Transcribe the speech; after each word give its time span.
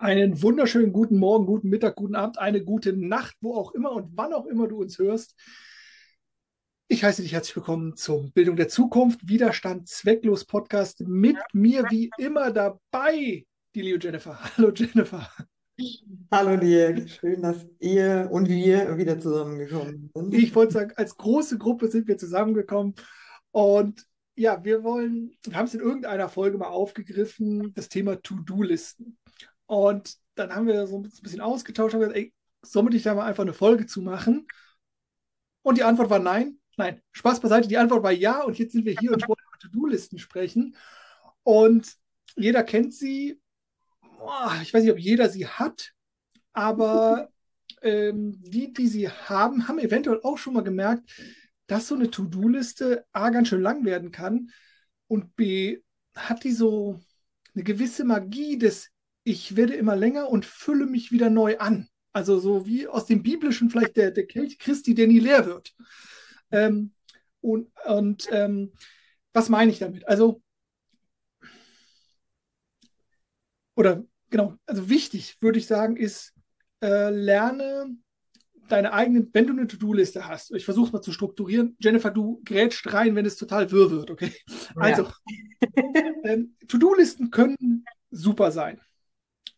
Einen 0.00 0.40
wunderschönen 0.42 0.92
guten 0.92 1.18
Morgen, 1.18 1.44
guten 1.44 1.70
Mittag, 1.70 1.96
guten 1.96 2.14
Abend, 2.14 2.38
eine 2.38 2.62
gute 2.62 2.92
Nacht, 2.92 3.34
wo 3.40 3.56
auch 3.56 3.74
immer 3.74 3.90
und 3.90 4.16
wann 4.16 4.32
auch 4.32 4.46
immer 4.46 4.68
du 4.68 4.80
uns 4.80 4.96
hörst. 5.00 5.34
Ich 6.86 7.02
heiße 7.02 7.20
dich 7.20 7.32
herzlich 7.32 7.56
willkommen 7.56 7.96
zum 7.96 8.30
Bildung 8.30 8.54
der 8.54 8.68
Zukunft, 8.68 9.28
Widerstand 9.28 9.88
zwecklos 9.88 10.44
Podcast. 10.44 11.00
Mit 11.00 11.36
mir 11.52 11.82
wie 11.90 12.10
immer 12.16 12.52
dabei, 12.52 13.44
die 13.74 13.82
liebe 13.82 13.98
Jennifer. 14.00 14.38
Hallo 14.56 14.70
Jennifer. 14.72 15.28
Hallo 16.30 16.56
dir, 16.56 17.08
schön, 17.08 17.42
dass 17.42 17.66
ihr 17.80 18.28
und 18.30 18.48
wir 18.48 18.96
wieder 18.98 19.18
zusammengekommen 19.18 20.12
sind. 20.14 20.32
Ich 20.32 20.54
wollte 20.54 20.74
sagen, 20.74 20.92
als 20.94 21.16
große 21.16 21.58
Gruppe 21.58 21.88
sind 21.88 22.06
wir 22.06 22.18
zusammengekommen 22.18 22.94
und 23.50 24.06
ja, 24.36 24.62
wir 24.62 24.84
wollen, 24.84 25.36
wir 25.42 25.56
haben 25.56 25.66
es 25.66 25.74
in 25.74 25.80
irgendeiner 25.80 26.28
Folge 26.28 26.56
mal 26.56 26.68
aufgegriffen, 26.68 27.74
das 27.74 27.88
Thema 27.88 28.22
To-Do-Listen. 28.22 29.18
Und 29.68 30.16
dann 30.34 30.54
haben 30.54 30.66
wir 30.66 30.86
so 30.86 30.96
ein 30.98 31.02
bisschen 31.02 31.42
ausgetauscht, 31.42 31.92
haben 31.92 32.00
gesagt, 32.00 32.16
ey, 32.16 32.32
sollen 32.62 32.86
wir 32.86 32.90
dich 32.90 33.02
da 33.02 33.14
mal 33.14 33.26
einfach 33.26 33.42
eine 33.42 33.52
Folge 33.52 33.86
zu 33.86 34.00
machen? 34.00 34.48
Und 35.62 35.76
die 35.76 35.84
Antwort 35.84 36.10
war 36.10 36.18
nein. 36.18 36.58
Nein, 36.78 37.02
Spaß 37.12 37.40
beiseite. 37.40 37.68
Die 37.68 37.76
Antwort 37.76 38.02
war 38.02 38.12
ja. 38.12 38.42
Und 38.42 38.58
jetzt 38.58 38.72
sind 38.72 38.86
wir 38.86 38.96
hier 38.98 39.12
und 39.12 39.28
wollen 39.28 39.36
über 39.46 39.58
To-Do-Listen 39.58 40.18
sprechen. 40.18 40.74
Und 41.42 41.96
jeder 42.34 42.62
kennt 42.62 42.94
sie. 42.94 43.40
Ich 44.62 44.72
weiß 44.72 44.82
nicht, 44.82 44.92
ob 44.92 44.98
jeder 44.98 45.28
sie 45.28 45.46
hat, 45.46 45.92
aber 46.52 47.28
ähm, 47.82 48.40
die, 48.40 48.72
die 48.72 48.88
sie 48.88 49.08
haben, 49.08 49.68
haben 49.68 49.78
eventuell 49.78 50.20
auch 50.22 50.38
schon 50.38 50.54
mal 50.54 50.64
gemerkt, 50.64 51.08
dass 51.66 51.88
so 51.88 51.94
eine 51.94 52.10
To-Do-Liste 52.10 53.04
A 53.12 53.30
ganz 53.30 53.48
schön 53.48 53.62
lang 53.62 53.84
werden 53.84 54.10
kann 54.10 54.50
und 55.06 55.36
B 55.36 55.78
hat 56.16 56.42
die 56.42 56.52
so 56.52 57.00
eine 57.54 57.62
gewisse 57.62 58.04
Magie 58.04 58.58
des 58.58 58.90
ich 59.24 59.56
werde 59.56 59.74
immer 59.74 59.96
länger 59.96 60.28
und 60.30 60.46
fülle 60.46 60.86
mich 60.86 61.12
wieder 61.12 61.30
neu 61.30 61.58
an. 61.58 61.88
Also 62.12 62.38
so 62.38 62.66
wie 62.66 62.86
aus 62.86 63.06
dem 63.06 63.22
Biblischen 63.22 63.70
vielleicht 63.70 63.96
der, 63.96 64.10
der 64.10 64.26
Kelch 64.26 64.58
Christi, 64.58 64.94
der 64.94 65.06
nie 65.06 65.20
leer 65.20 65.46
wird. 65.46 65.74
Ähm, 66.50 66.92
und 67.40 67.70
und 67.86 68.28
ähm, 68.32 68.72
was 69.32 69.48
meine 69.48 69.70
ich 69.70 69.78
damit? 69.78 70.08
Also, 70.08 70.42
oder 73.76 74.04
genau, 74.30 74.56
also 74.66 74.88
wichtig 74.88 75.36
würde 75.40 75.58
ich 75.58 75.66
sagen, 75.66 75.96
ist, 75.96 76.34
äh, 76.82 77.10
lerne 77.10 77.96
deine 78.68 78.92
eigenen, 78.92 79.30
wenn 79.32 79.46
du 79.46 79.52
eine 79.52 79.66
To-Do-Liste 79.66 80.26
hast, 80.28 80.50
ich 80.52 80.64
versuche 80.64 80.88
es 80.88 80.92
mal 80.92 81.00
zu 81.00 81.12
strukturieren. 81.12 81.76
Jennifer, 81.78 82.10
du 82.10 82.42
grätscht 82.44 82.92
rein, 82.92 83.14
wenn 83.14 83.24
es 83.24 83.36
total 83.36 83.70
wirr 83.70 83.90
wird, 83.90 84.10
okay? 84.10 84.32
Also, 84.74 85.08
ähm, 86.24 86.56
To-Do-Listen 86.66 87.30
können 87.30 87.84
super 88.10 88.50
sein 88.50 88.80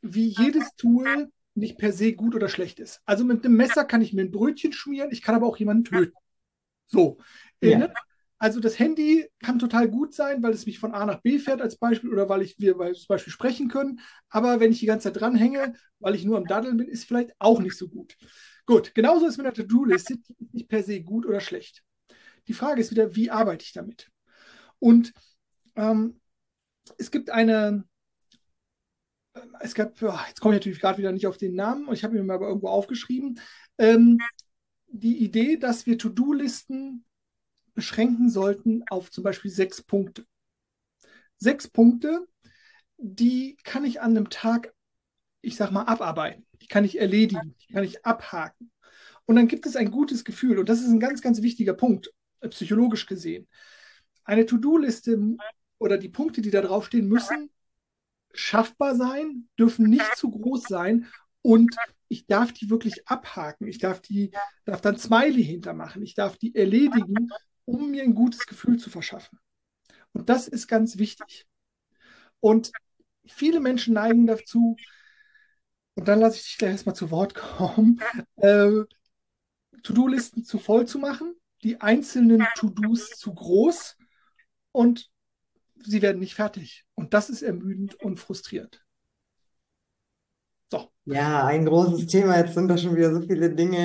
wie 0.03 0.29
jedes 0.29 0.75
Tool 0.77 1.31
nicht 1.55 1.79
per 1.79 1.93
se 1.93 2.13
gut 2.15 2.35
oder 2.35 2.49
schlecht 2.49 2.79
ist. 2.79 3.01
Also 3.05 3.25
mit 3.25 3.45
einem 3.45 3.57
Messer 3.57 3.85
kann 3.85 4.03
ich 4.03 4.13
mir 4.13 4.23
ein 4.23 4.31
Brötchen 4.31 4.73
schmieren, 4.73 5.11
ich 5.11 5.23
kann 5.23 5.35
aber 5.35 5.47
auch 5.47 5.57
jemanden 5.57 5.85
töten. 5.85 6.17
So. 6.87 7.19
Ja. 7.61 7.79
Ne? 7.79 7.95
Also 8.39 8.59
das 8.59 8.79
Handy 8.79 9.29
kann 9.41 9.59
total 9.59 9.91
gut 9.91 10.15
sein, 10.15 10.43
weil 10.43 10.53
es 10.53 10.65
mich 10.65 10.79
von 10.79 10.95
A 10.95 11.05
nach 11.05 11.21
B 11.21 11.39
fährt 11.39 11.61
als 11.61 11.77
Beispiel 11.77 12.11
oder 12.11 12.29
weil 12.31 12.41
ich 12.41 12.59
wir 12.59 12.75
zum 12.95 13.07
Beispiel 13.09 13.33
sprechen 13.33 13.69
können. 13.69 14.01
Aber 14.31 14.61
wenn 14.61 14.73
ich 14.73 14.81
die 14.81 14.87
ganze 14.87 15.13
Zeit 15.13 15.21
dranhänge, 15.21 15.75
weil 15.99 16.15
ich 16.15 16.25
nur 16.25 16.39
am 16.39 16.47
Daddeln 16.47 16.79
bin, 16.79 16.89
ist 16.89 17.05
vielleicht 17.05 17.33
auch 17.39 17.61
nicht 17.61 17.77
so 17.77 17.89
gut. 17.89 18.17
Gut, 18.65 18.95
genauso 18.95 19.27
ist 19.27 19.37
mit 19.37 19.45
der 19.45 19.53
To-Do-Liste, 19.53 20.15
die 20.17 20.45
ist 20.45 20.55
nicht 20.55 20.69
per 20.69 20.83
se 20.83 21.03
gut 21.03 21.27
oder 21.27 21.41
schlecht. 21.41 21.83
Die 22.49 22.55
Frage 22.55 22.81
ist 22.81 22.91
wieder, 22.91 23.15
wie 23.15 23.31
arbeite 23.31 23.65
ich 23.65 23.75
damit? 23.75 24.11
Und 24.79 25.13
ähm, 25.77 26.19
es 26.97 27.11
gibt 27.11 27.29
eine, 27.29 27.85
es 29.61 29.75
gab, 29.75 30.01
jetzt 30.29 30.41
komme 30.41 30.55
ich 30.55 30.61
natürlich 30.61 30.81
gerade 30.81 30.99
wieder 30.99 31.13
nicht 31.13 31.27
auf 31.27 31.37
den 31.37 31.55
Namen, 31.55 31.93
ich 31.93 32.05
habe 32.05 32.17
ihn 32.17 32.27
mir 32.27 32.35
aber 32.35 32.49
irgendwo 32.49 32.69
aufgeschrieben, 32.69 33.41
ähm, 33.79 34.19
die 34.89 35.19
Idee, 35.19 35.57
dass 35.57 35.87
wir 35.87 35.99
To-Do-Listen 35.99 37.05
beschränken 37.75 38.29
sollten 38.29 38.83
auf 38.91 39.11
zum 39.11 39.25
Beispiel 39.25 39.51
sechs 39.51 39.83
Punkte. 39.83 40.27
Sechs 41.37 41.69
Punkte, 41.69 42.27
die 42.99 43.57
kann 43.63 43.85
ich 43.85 44.01
an 44.01 44.17
einem 44.17 44.31
Tag, 44.31 44.75
ich 45.41 45.57
sag 45.57 45.71
mal, 45.71 45.85
abarbeiten. 45.85 46.47
Die 46.61 46.67
kann 46.67 46.85
ich 46.85 46.99
erledigen, 46.99 47.55
die 47.63 47.73
kann 47.73 47.85
ich 47.85 48.05
abhaken. 48.05 48.71
Und 49.27 49.37
dann 49.37 49.49
gibt 49.49 49.65
es 49.65 49.77
ein 49.77 49.91
gutes 49.91 50.25
Gefühl. 50.25 50.59
Und 50.59 50.69
das 50.69 50.81
ist 50.81 50.89
ein 50.89 51.01
ganz, 51.01 51.23
ganz 51.23 51.41
wichtiger 51.41 51.75
Punkt, 51.75 52.13
äh, 52.41 52.49
psychologisch 52.49 53.07
gesehen. 53.07 53.49
Eine 54.25 54.45
To-Do-Liste 54.45 55.37
oder 55.79 55.97
die 55.97 56.09
Punkte, 56.09 56.43
die 56.43 56.51
da 56.51 56.61
draufstehen, 56.61 57.09
müssen 57.09 57.51
schaffbar 58.33 58.95
sein, 58.95 59.49
dürfen 59.59 59.89
nicht 59.89 60.17
zu 60.17 60.31
groß 60.31 60.63
sein 60.65 61.07
und 61.43 61.75
ich 62.09 62.27
darf 62.27 62.53
die 62.53 62.71
wirklich 62.71 63.09
abhaken. 63.09 63.69
Ich 63.69 63.79
darf 63.79 64.01
die, 64.01 64.33
darf 64.65 64.81
dann 64.81 64.99
Smiley 64.99 65.45
hintermachen. 65.45 66.03
Ich 66.03 66.15
darf 66.15 66.37
die 66.37 66.55
erledigen, 66.55 67.29
um 67.65 67.91
mir 67.91 68.03
ein 68.03 68.15
gutes 68.15 68.47
Gefühl 68.47 68.79
zu 68.79 68.91
verschaffen. 68.91 69.39
Und 70.13 70.29
das 70.29 70.49
ist 70.49 70.67
ganz 70.67 70.99
wichtig. 70.99 71.47
Und 72.41 72.73
viele 73.27 73.61
Menschen 73.61 73.95
neigen 73.95 74.27
dazu, 74.27 74.77
und 75.95 76.09
dann 76.09 76.21
lasse 76.21 76.37
ich 76.39 76.45
dich 76.45 76.59
gleich 76.59 76.73
erstmal 76.73 76.97
zu 76.97 77.11
Wort 77.11 77.35
kommen, 77.35 78.01
äh, 78.37 78.83
To-Do-Listen 79.83 80.45
zu 80.45 80.59
voll 80.59 80.87
zu 80.87 80.99
machen, 80.99 81.35
die 81.63 81.81
einzelnen 81.81 82.47
To-Dos 82.57 83.11
zu 83.11 83.35
groß 83.35 83.97
und 84.73 85.11
sie 85.85 86.03
werden 86.03 86.19
nicht 86.21 86.35
fertig. 86.35 86.85
Und 86.95 87.15
das 87.15 87.31
ist 87.31 87.43
ermüdend 87.43 87.95
und 87.97 88.19
frustrierend. 88.19 88.85
So. 90.71 90.93
Ja, 91.05 91.47
ein 91.47 91.65
großes 91.67 92.07
Thema. 92.07 92.39
Jetzt 92.39 92.55
sind 92.55 92.69
da 92.69 92.79
schon 92.79 92.95
wieder 92.95 93.13
so 93.13 93.21
viele 93.27 93.51
Dinge 93.55 93.79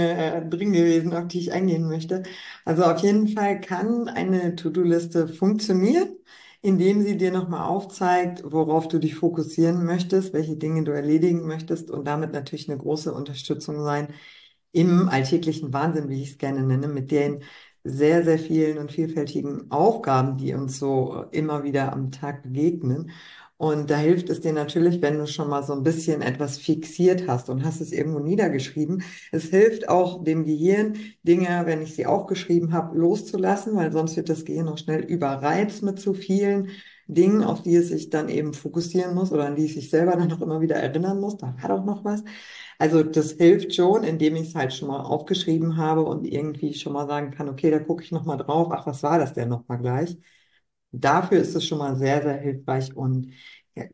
äh, 0.44 0.48
drin 0.48 0.72
gewesen, 0.74 1.14
auf 1.14 1.28
die 1.28 1.40
ich 1.40 1.52
eingehen 1.52 1.88
möchte. 1.88 2.24
Also 2.64 2.84
auf 2.84 3.00
jeden 3.00 3.28
Fall 3.30 3.60
kann 3.60 4.08
eine 4.08 4.56
To-Do-Liste 4.56 5.28
funktionieren, 5.28 6.16
indem 6.62 7.02
sie 7.02 7.18
dir 7.18 7.32
nochmal 7.32 7.68
aufzeigt, 7.68 8.44
worauf 8.46 8.88
du 8.88 9.00
dich 9.00 9.16
fokussieren 9.16 9.84
möchtest, 9.86 10.34
welche 10.34 10.58
Dinge 10.58 10.84
du 10.84 10.92
erledigen 10.92 11.48
möchtest 11.48 11.90
und 11.90 12.06
damit 12.06 12.32
natürlich 12.34 12.70
eine 12.70 12.78
große 12.78 13.12
Unterstützung 13.14 13.82
sein 13.84 14.14
im 14.72 15.10
alltäglichen 15.10 15.74
Wahnsinn, 15.74 16.10
wie 16.10 16.22
ich 16.22 16.32
es 16.32 16.38
gerne 16.38 16.62
nenne, 16.64 16.88
mit 16.88 17.12
den 17.12 17.44
sehr, 17.86 18.24
sehr 18.24 18.40
vielen 18.40 18.78
und 18.80 18.92
vielfältigen 18.92 19.72
Aufgaben, 19.72 20.38
die 20.38 20.54
uns 20.54 20.80
so 20.80 21.26
immer 21.32 21.64
wieder 21.64 21.94
am 21.94 22.12
Tag 22.12 22.44
begegnen. 22.44 23.12
Und 23.58 23.90
da 23.90 23.98
hilft 23.98 24.30
es 24.30 24.42
dir 24.42 24.52
natürlich, 24.52 25.02
wenn 25.02 25.18
du 25.18 25.28
schon 25.28 25.48
mal 25.50 25.64
so 25.64 25.72
ein 25.74 25.84
bisschen 25.84 26.22
etwas 26.22 26.58
fixiert 26.58 27.28
hast 27.28 27.50
und 27.50 27.64
hast 27.64 27.80
es 27.80 27.94
irgendwo 27.94 28.20
niedergeschrieben. 28.20 29.04
Es 29.32 29.46
hilft 29.46 29.88
auch 29.88 30.24
dem 30.24 30.44
Gehirn, 30.46 30.98
Dinge, 31.24 31.62
wenn 31.66 31.82
ich 31.82 31.96
sie 31.96 32.06
aufgeschrieben 32.06 32.74
habe, 32.74 32.98
loszulassen, 32.98 33.76
weil 33.76 33.94
sonst 33.94 34.18
wird 34.18 34.30
das 34.30 34.44
Gehirn 34.44 34.68
auch 34.68 34.78
schnell 34.78 35.02
überreizt 35.06 35.84
mit 35.84 36.00
zu 36.00 36.14
vielen 36.14 36.70
Dingen, 37.08 37.44
auf 37.44 37.62
die 37.62 37.76
es 37.76 37.90
sich 37.90 38.10
dann 38.10 38.30
eben 38.30 38.54
fokussieren 38.54 39.14
muss 39.16 39.32
oder 39.32 39.46
an 39.48 39.56
die 39.56 39.66
es 39.66 39.74
sich 39.76 39.90
selber 39.90 40.16
dann 40.16 40.32
auch 40.34 40.42
immer 40.42 40.62
wieder 40.62 40.76
erinnern 40.76 41.20
muss. 41.20 41.38
Da 41.38 41.56
hat 41.58 41.72
auch 41.72 41.86
noch 41.86 42.04
was. 42.04 42.24
Also 42.80 43.04
das 43.04 43.34
hilft 43.34 43.76
schon, 43.76 44.04
indem 44.04 44.36
ich 44.36 44.50
es 44.50 44.56
halt 44.56 44.74
schon 44.74 44.88
mal 44.90 45.02
aufgeschrieben 45.02 45.78
habe 45.78 46.04
und 46.04 46.26
irgendwie 46.26 46.74
schon 46.74 46.94
mal 46.94 47.08
sagen 47.08 47.32
kann, 47.32 47.50
okay, 47.50 47.72
da 47.72 47.80
gucke 47.80 48.04
ich 48.04 48.12
noch 48.12 48.26
mal 48.26 48.38
drauf. 48.38 48.70
Ach, 48.72 48.86
was 48.88 49.04
war 49.04 49.20
das 49.20 49.34
denn 49.34 49.50
noch 49.50 49.68
mal 49.68 49.78
gleich? 49.78 50.18
Dafür 50.92 51.40
ist 51.40 51.56
es 51.56 51.66
schon 51.68 51.80
mal 51.80 51.96
sehr, 51.98 52.22
sehr 52.24 52.38
hilfreich 52.40 52.96
und 52.96 53.34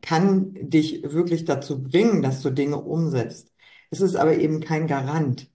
kann 0.00 0.54
dich 0.54 1.02
wirklich 1.02 1.44
dazu 1.44 1.82
bringen, 1.82 2.22
dass 2.22 2.42
du 2.42 2.50
Dinge 2.50 2.78
umsetzt. 2.80 3.52
Es 3.90 4.00
ist 4.00 4.14
aber 4.16 4.36
eben 4.36 4.60
kein 4.60 4.86
Garant, 4.86 5.50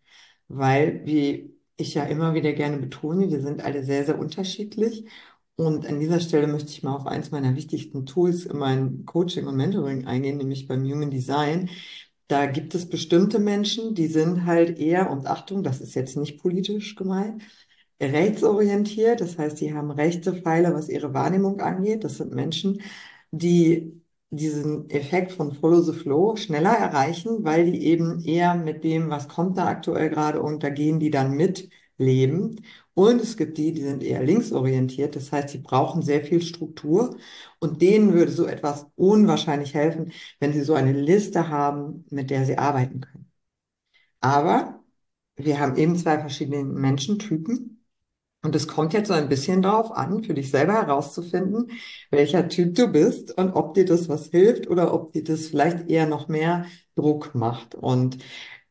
weil, 0.47 1.05
wie 1.05 1.55
ich 1.77 1.93
ja 1.93 2.03
immer 2.05 2.33
wieder 2.33 2.53
gerne 2.53 2.77
betone, 2.77 3.29
wir 3.29 3.41
sind 3.41 3.63
alle 3.63 3.83
sehr, 3.83 4.05
sehr 4.05 4.19
unterschiedlich. 4.19 5.05
Und 5.57 5.87
an 5.87 5.99
dieser 5.99 6.19
Stelle 6.19 6.47
möchte 6.47 6.69
ich 6.71 6.83
mal 6.83 6.95
auf 6.95 7.07
eins 7.07 7.31
meiner 7.31 7.55
wichtigsten 7.55 8.05
Tools 8.05 8.45
in 8.45 8.57
meinem 8.57 9.05
Coaching 9.05 9.47
und 9.47 9.57
Mentoring 9.57 10.05
eingehen, 10.05 10.37
nämlich 10.37 10.67
beim 10.67 10.83
Human 10.85 11.09
Design. 11.11 11.69
Da 12.27 12.45
gibt 12.45 12.75
es 12.75 12.89
bestimmte 12.89 13.39
Menschen, 13.39 13.95
die 13.95 14.07
sind 14.07 14.45
halt 14.45 14.77
eher, 14.79 15.09
und 15.11 15.25
Achtung, 15.27 15.63
das 15.63 15.81
ist 15.81 15.95
jetzt 15.95 16.15
nicht 16.17 16.39
politisch 16.41 16.95
gemeint, 16.95 17.41
rechtsorientiert. 18.01 19.21
Das 19.21 19.37
heißt, 19.39 19.59
die 19.61 19.73
haben 19.73 19.91
rechte 19.91 20.33
Pfeile, 20.35 20.73
was 20.75 20.89
ihre 20.89 21.13
Wahrnehmung 21.13 21.59
angeht. 21.61 22.03
Das 22.03 22.17
sind 22.17 22.33
Menschen, 22.35 22.81
die 23.31 24.01
diesen 24.29 24.89
Effekt 24.91 25.31
von 25.31 25.53
Follow 25.53 25.81
the 25.81 25.93
Flow 25.93 26.35
schneller 26.35 26.73
erreichen, 26.73 27.43
weil 27.43 27.71
die 27.71 27.85
eben 27.85 28.23
eher 28.23 28.55
mit 28.55 28.83
dem, 28.83 29.09
was 29.09 29.27
kommt 29.27 29.57
da 29.57 29.67
aktuell 29.67 30.09
gerade 30.09 30.41
und 30.41 30.63
da 30.63 30.69
gehen 30.69 30.99
die 30.99 31.11
dann 31.11 31.31
mitleben. 31.35 32.61
Und 32.97 33.21
es 33.21 33.37
gibt 33.37 33.57
die, 33.59 33.73
die 33.73 33.83
sind 33.83 34.01
eher 34.03 34.23
linksorientiert, 34.23 35.15
das 35.15 35.31
heißt, 35.31 35.53
die 35.53 35.59
brauchen 35.59 36.01
sehr 36.01 36.21
viel 36.23 36.41
Struktur 36.41 37.15
und 37.59 37.81
denen 37.81 38.13
würde 38.13 38.31
so 38.31 38.47
etwas 38.47 38.87
unwahrscheinlich 38.95 39.75
helfen, 39.75 40.11
wenn 40.39 40.51
sie 40.53 40.61
so 40.63 40.73
eine 40.73 40.93
Liste 40.93 41.49
haben, 41.49 42.05
mit 42.09 42.31
der 42.31 42.45
sie 42.45 42.57
arbeiten 42.57 43.01
können. 43.01 43.31
Aber 44.21 44.83
wir 45.37 45.59
haben 45.59 45.77
eben 45.77 45.95
zwei 45.97 46.19
verschiedene 46.19 46.63
Menschentypen 46.65 47.83
Und 48.43 48.55
es 48.55 48.67
kommt 48.67 48.93
jetzt 48.93 49.07
so 49.09 49.13
ein 49.15 49.29
bisschen 49.29 49.61
darauf 49.63 49.91
an, 49.91 50.23
für 50.23 50.33
dich 50.35 50.51
selber 50.51 50.73
herauszufinden, 50.73 51.71
welcher 52.11 52.47
Typ 52.49 52.75
du 52.75 52.87
bist 52.89 53.37
und 53.37 53.51
ob 53.53 53.73
dir 53.75 53.85
das 53.85 54.09
was 54.09 54.27
hilft 54.27 54.67
oder 54.69 54.93
ob 54.93 55.13
dir 55.13 55.23
das 55.23 55.47
vielleicht 55.47 55.89
eher 55.89 56.07
noch 56.07 56.27
mehr 56.29 56.65
Druck 56.95 57.35
macht. 57.35 57.75
Und 57.75 58.17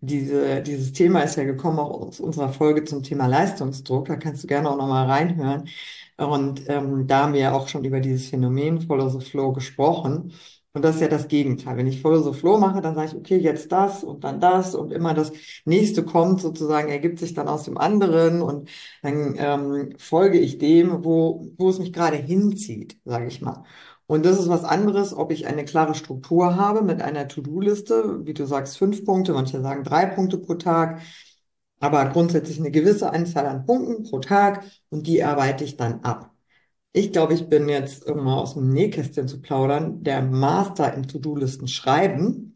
diese, 0.06 0.62
dieses 0.62 0.92
Thema 0.92 1.20
ist 1.20 1.36
ja 1.36 1.44
gekommen 1.44 1.78
auch 1.78 1.90
aus 2.08 2.20
unserer 2.20 2.52
Folge 2.52 2.84
zum 2.84 3.02
Thema 3.02 3.26
Leistungsdruck. 3.26 4.06
Da 4.06 4.16
kannst 4.16 4.42
du 4.42 4.46
gerne 4.46 4.70
auch 4.70 4.76
nochmal 4.76 5.06
reinhören. 5.06 5.68
Und 6.16 6.62
ähm, 6.68 7.06
da 7.06 7.24
haben 7.24 7.34
wir 7.34 7.40
ja 7.40 7.52
auch 7.52 7.68
schon 7.68 7.84
über 7.84 8.00
dieses 8.00 8.28
Phänomen 8.28 8.80
Follow 8.80 9.08
the 9.10 9.24
Flow 9.24 9.52
gesprochen. 9.52 10.32
Und 10.72 10.82
das 10.82 10.96
ist 10.96 11.00
ja 11.00 11.08
das 11.08 11.28
Gegenteil. 11.28 11.76
Wenn 11.78 11.86
ich 11.86 12.02
Follow 12.02 12.20
the 12.32 12.38
Flow 12.38 12.58
mache, 12.58 12.82
dann 12.82 12.94
sage 12.94 13.08
ich, 13.08 13.16
okay, 13.16 13.38
jetzt 13.38 13.72
das 13.72 14.04
und 14.04 14.24
dann 14.24 14.40
das 14.40 14.74
und 14.74 14.92
immer 14.92 15.14
das 15.14 15.32
nächste 15.64 16.04
kommt 16.04 16.42
sozusagen, 16.42 16.90
ergibt 16.90 17.18
sich 17.18 17.32
dann 17.32 17.48
aus 17.48 17.62
dem 17.64 17.78
anderen 17.78 18.42
und 18.42 18.68
dann 19.02 19.34
ähm, 19.38 19.94
folge 19.98 20.38
ich 20.38 20.58
dem, 20.58 21.02
wo, 21.02 21.50
wo 21.56 21.70
es 21.70 21.78
mich 21.78 21.94
gerade 21.94 22.16
hinzieht, 22.18 22.98
sage 23.06 23.26
ich 23.26 23.40
mal. 23.40 23.64
Und 24.06 24.24
das 24.24 24.38
ist 24.38 24.48
was 24.48 24.64
anderes, 24.64 25.14
ob 25.14 25.32
ich 25.32 25.46
eine 25.46 25.64
klare 25.64 25.94
Struktur 25.94 26.56
habe 26.56 26.82
mit 26.82 27.02
einer 27.02 27.26
To-Do-Liste, 27.26 28.24
wie 28.24 28.34
du 28.34 28.46
sagst, 28.46 28.78
fünf 28.78 29.04
Punkte, 29.04 29.32
manche 29.32 29.60
sagen 29.60 29.82
drei 29.82 30.06
Punkte 30.06 30.38
pro 30.38 30.54
Tag, 30.54 31.00
aber 31.80 32.06
grundsätzlich 32.06 32.58
eine 32.58 32.70
gewisse 32.70 33.12
Anzahl 33.12 33.46
an 33.46 33.66
Punkten 33.66 34.04
pro 34.04 34.20
Tag 34.20 34.64
und 34.90 35.06
die 35.06 35.24
arbeite 35.24 35.64
ich 35.64 35.76
dann 35.76 36.00
ab. 36.00 36.30
Ich 36.92 37.12
glaube, 37.12 37.34
ich 37.34 37.48
bin 37.48 37.68
jetzt 37.68 38.06
irgendwann 38.06 38.38
aus 38.38 38.54
dem 38.54 38.70
Nähkästchen 38.72 39.28
zu 39.28 39.42
plaudern, 39.42 40.02
der 40.02 40.22
Master 40.22 40.94
im 40.94 41.06
To-Do-Listen 41.06 41.68
schreiben. 41.68 42.55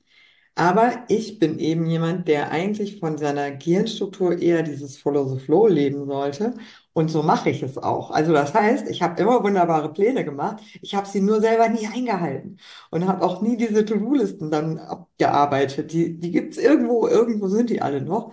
Aber 0.61 1.05
ich 1.09 1.39
bin 1.39 1.59
eben 1.59 1.87
jemand, 1.87 2.29
der 2.29 2.51
eigentlich 2.51 3.01
von 3.01 3.17
seiner 3.17 3.51
Gehirnstruktur 3.51 4.39
eher 4.39 4.63
dieses 4.63 4.99
Follow 4.99 5.27
the 5.27 5.41
Flow 5.43 5.67
leben 5.69 6.05
sollte. 6.07 6.53
Und 6.93 7.09
so 7.11 7.23
mache 7.23 7.49
ich 7.49 7.63
es 7.63 7.79
auch. 7.79 8.11
Also 8.11 8.33
das 8.35 8.53
heißt, 8.53 8.87
ich 8.91 9.01
habe 9.01 9.23
immer 9.23 9.43
wunderbare 9.43 9.91
Pläne 9.91 10.23
gemacht. 10.23 10.63
Ich 10.83 10.95
habe 10.95 11.09
sie 11.09 11.23
nur 11.23 11.41
selber 11.41 11.69
nie 11.71 11.87
eingehalten 11.87 12.59
und 12.91 13.07
habe 13.09 13.25
auch 13.25 13.41
nie 13.41 13.57
diese 13.57 13.87
To-Do-Listen 13.87 14.51
dann 14.51 14.79
abgearbeitet. 14.79 15.93
Die, 15.95 16.19
die 16.19 16.31
gibt 16.31 16.53
es 16.55 16.63
irgendwo, 16.63 17.09
irgendwo 17.09 17.49
sind 17.49 17.71
die 17.71 17.81
alle 17.81 18.03
noch. 18.03 18.31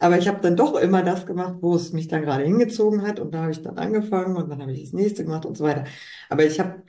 Aber 0.00 0.18
ich 0.18 0.26
habe 0.26 0.40
dann 0.40 0.56
doch 0.56 0.74
immer 0.76 1.02
das 1.04 1.26
gemacht, 1.26 1.56
wo 1.60 1.76
es 1.76 1.92
mich 1.92 2.08
dann 2.08 2.22
gerade 2.22 2.42
hingezogen 2.44 3.02
hat. 3.06 3.20
Und 3.20 3.32
da 3.34 3.42
habe 3.42 3.52
ich 3.52 3.62
dann 3.62 3.78
angefangen 3.78 4.36
und 4.36 4.48
dann 4.50 4.60
habe 4.60 4.72
ich 4.72 4.82
das 4.82 4.92
nächste 4.92 5.24
gemacht 5.24 5.46
und 5.46 5.56
so 5.56 5.62
weiter. 5.64 5.84
Aber 6.28 6.44
ich 6.44 6.58
habe 6.58 6.82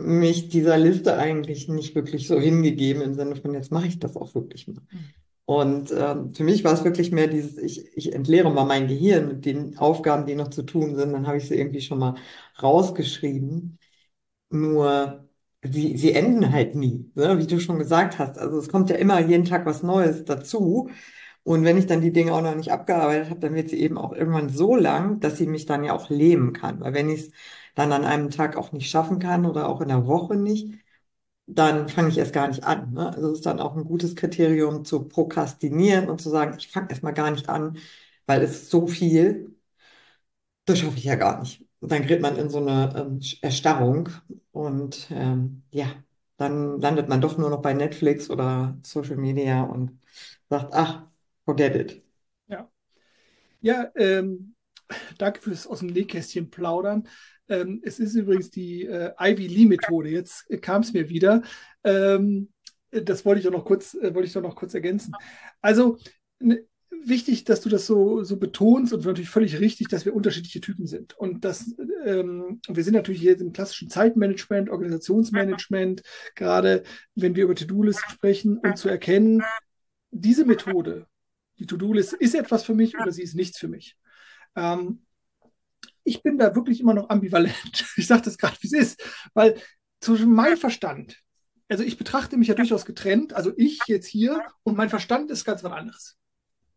mich 0.00 0.48
dieser 0.48 0.78
Liste 0.78 1.16
eigentlich 1.16 1.68
nicht 1.68 1.94
wirklich 1.94 2.26
so 2.26 2.38
hingegeben 2.38 3.02
im 3.02 3.14
Sinne 3.14 3.36
von, 3.36 3.54
jetzt 3.54 3.72
mache 3.72 3.86
ich 3.86 3.98
das 3.98 4.16
auch 4.16 4.34
wirklich 4.34 4.66
mal. 4.68 4.82
Mhm. 4.90 5.10
Und 5.50 5.90
ähm, 5.90 6.32
für 6.32 6.44
mich 6.44 6.62
war 6.62 6.72
es 6.74 6.84
wirklich 6.84 7.10
mehr 7.10 7.26
dieses, 7.26 7.58
ich, 7.58 7.84
ich 7.96 8.12
entleere 8.12 8.52
mal 8.52 8.64
mein 8.64 8.86
Gehirn 8.86 9.26
mit 9.26 9.44
den 9.44 9.76
Aufgaben, 9.78 10.24
die 10.24 10.36
noch 10.36 10.48
zu 10.48 10.62
tun 10.62 10.94
sind. 10.94 11.12
Dann 11.12 11.26
habe 11.26 11.38
ich 11.38 11.48
sie 11.48 11.56
irgendwie 11.56 11.80
schon 11.80 11.98
mal 11.98 12.14
rausgeschrieben. 12.62 13.76
Nur 14.50 15.28
sie, 15.62 15.96
sie 15.96 16.12
enden 16.12 16.52
halt 16.52 16.76
nie, 16.76 17.10
ne? 17.16 17.38
wie 17.38 17.46
du 17.48 17.58
schon 17.60 17.78
gesagt 17.78 18.18
hast. 18.20 18.38
Also 18.38 18.58
es 18.58 18.68
kommt 18.68 18.90
ja 18.90 18.96
immer 18.96 19.20
jeden 19.20 19.44
Tag 19.44 19.66
was 19.66 19.82
Neues 19.82 20.24
dazu. 20.24 20.90
Und 21.42 21.64
wenn 21.64 21.78
ich 21.78 21.86
dann 21.86 22.00
die 22.00 22.12
Dinge 22.12 22.32
auch 22.32 22.42
noch 22.42 22.54
nicht 22.54 22.70
abgearbeitet 22.70 23.30
habe, 23.30 23.40
dann 23.40 23.54
wird 23.54 23.70
sie 23.70 23.80
eben 23.80 23.98
auch 23.98 24.12
irgendwann 24.12 24.50
so 24.50 24.76
lang, 24.76 25.20
dass 25.20 25.36
sie 25.38 25.46
mich 25.48 25.66
dann 25.66 25.84
ja 25.84 25.94
auch 25.94 26.10
lähmen 26.10 26.52
kann. 26.52 26.80
Weil 26.80 26.94
wenn 26.94 27.08
ich 27.10 27.22
es 27.22 27.30
dann 27.80 27.92
an 27.92 28.04
einem 28.06 28.30
Tag 28.30 28.56
auch 28.56 28.72
nicht 28.72 28.90
schaffen 28.90 29.18
kann 29.20 29.46
oder 29.46 29.68
auch 29.68 29.80
in 29.80 29.88
der 29.88 30.06
Woche 30.06 30.36
nicht, 30.36 30.74
dann 31.46 31.88
fange 31.88 32.08
ich 32.10 32.18
erst 32.18 32.32
gar 32.34 32.48
nicht 32.48 32.64
an. 32.64 32.92
Ne? 32.94 33.08
Also 33.14 33.28
es 33.32 33.38
ist 33.40 33.46
dann 33.46 33.60
auch 33.60 33.76
ein 33.76 33.84
gutes 33.84 34.16
Kriterium 34.16 34.84
zu 34.84 35.08
prokrastinieren 35.08 36.08
und 36.10 36.20
zu 36.22 36.30
sagen, 36.30 36.56
ich 36.58 36.68
fange 36.68 36.88
erst 36.90 37.02
mal 37.04 37.12
gar 37.12 37.30
nicht 37.32 37.48
an, 37.48 37.78
weil 38.26 38.42
es 38.42 38.70
so 38.70 38.86
viel, 38.88 39.56
das 40.64 40.78
schaffe 40.78 40.98
ich 40.98 41.04
ja 41.04 41.16
gar 41.16 41.40
nicht. 41.40 41.64
Und 41.80 41.90
dann 41.92 42.02
gerät 42.02 42.20
man 42.22 42.36
in 42.36 42.50
so 42.50 42.58
eine 42.58 42.92
ähm, 42.96 43.20
Erstarrung 43.42 44.10
und 44.52 45.08
ähm, 45.10 45.62
ja, 45.70 45.86
dann 46.36 46.80
landet 46.80 47.08
man 47.08 47.20
doch 47.20 47.38
nur 47.38 47.50
noch 47.50 47.62
bei 47.62 47.72
Netflix 47.74 48.30
oder 48.30 48.78
Social 48.82 49.16
Media 49.16 49.62
und 49.62 49.98
sagt, 50.48 50.72
ach, 50.74 51.06
Forget 51.46 51.74
it. 51.76 52.02
Ja. 52.48 52.70
Ja, 53.60 53.90
ähm, 53.96 54.56
danke 55.18 55.40
fürs 55.42 55.66
aus 55.66 55.80
dem 55.80 55.88
Nähkästchen 55.88 56.50
plaudern. 56.50 57.08
Ähm, 57.50 57.80
es 57.84 57.98
ist 57.98 58.14
übrigens 58.14 58.50
die 58.50 58.86
äh, 58.86 59.12
Ivy 59.18 59.46
Lee 59.46 59.66
Methode. 59.66 60.08
Jetzt 60.08 60.46
kam 60.62 60.82
es 60.82 60.92
mir 60.92 61.08
wieder. 61.08 61.42
Ähm, 61.84 62.48
das 62.90 63.24
wollte 63.24 63.40
ich 63.40 63.44
doch 63.44 63.52
noch 63.52 63.64
kurz, 63.64 63.94
äh, 63.94 64.14
wollte 64.14 64.26
ich 64.26 64.32
doch 64.32 64.42
noch 64.42 64.56
kurz 64.56 64.72
ergänzen. 64.74 65.12
Also 65.60 65.98
ne, 66.38 66.64
wichtig, 67.04 67.44
dass 67.44 67.60
du 67.60 67.68
das 67.68 67.86
so, 67.86 68.22
so 68.24 68.36
betonst 68.36 68.92
und 68.92 69.04
natürlich 69.04 69.30
völlig 69.30 69.60
richtig, 69.60 69.88
dass 69.88 70.04
wir 70.04 70.14
unterschiedliche 70.14 70.60
Typen 70.60 70.86
sind. 70.86 71.16
Und 71.18 71.44
das, 71.44 71.74
ähm, 72.04 72.60
wir 72.68 72.84
sind 72.84 72.94
natürlich 72.94 73.20
hier 73.20 73.38
im 73.38 73.52
klassischen 73.52 73.90
Zeitmanagement, 73.90 74.70
Organisationsmanagement, 74.70 76.02
gerade 76.34 76.84
wenn 77.14 77.36
wir 77.36 77.44
über 77.44 77.54
To-Do-Listen 77.54 78.10
sprechen, 78.10 78.58
um 78.58 78.76
zu 78.76 78.88
erkennen, 78.88 79.42
diese 80.10 80.44
Methode 80.44 81.06
die 81.60 81.66
To-Do-Liste 81.66 82.16
ist 82.16 82.34
etwas 82.34 82.64
für 82.64 82.74
mich 82.74 82.98
oder 82.98 83.12
sie 83.12 83.22
ist 83.22 83.36
nichts 83.36 83.58
für 83.58 83.68
mich. 83.68 83.96
Ähm, 84.56 85.02
ich 86.04 86.22
bin 86.22 86.38
da 86.38 86.54
wirklich 86.54 86.80
immer 86.80 86.94
noch 86.94 87.08
ambivalent. 87.08 87.84
Ich 87.96 88.06
sage 88.06 88.22
das 88.22 88.38
gerade, 88.38 88.56
wie 88.60 88.66
es 88.66 88.72
ist, 88.72 89.02
weil 89.34 89.60
zwischen 90.00 90.32
meinem 90.32 90.56
Verstand, 90.56 91.18
also 91.68 91.84
ich 91.84 91.98
betrachte 91.98 92.36
mich 92.36 92.48
ja 92.48 92.54
durchaus 92.54 92.84
getrennt, 92.84 93.34
also 93.34 93.52
ich 93.56 93.80
jetzt 93.86 94.06
hier 94.06 94.42
und 94.62 94.76
mein 94.76 94.88
Verstand 94.88 95.30
ist 95.30 95.44
ganz 95.44 95.62
was 95.62 95.72
anderes. 95.72 96.16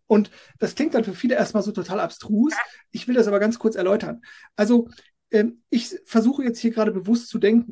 Und 0.08 0.30
das 0.60 0.76
klingt 0.76 0.94
dann 0.94 1.04
für 1.04 1.16
viele 1.16 1.36
erstmal 1.36 1.64
so 1.64 1.72
total 1.72 2.00
abstrus. 2.00 2.54
Ich 2.92 3.08
will 3.08 3.16
das 3.16 3.28
aber 3.28 3.40
ganz 3.40 3.58
kurz 3.58 3.76
erläutern. 3.76 4.22
Also 4.56 4.90
ähm, 5.32 5.64
ich 5.70 5.98
versuche 6.06 6.44
jetzt 6.44 6.60
hier 6.60 6.72
gerade 6.72 6.92
bewusst 6.92 7.30
zu 7.30 7.40
denken. 7.40 7.72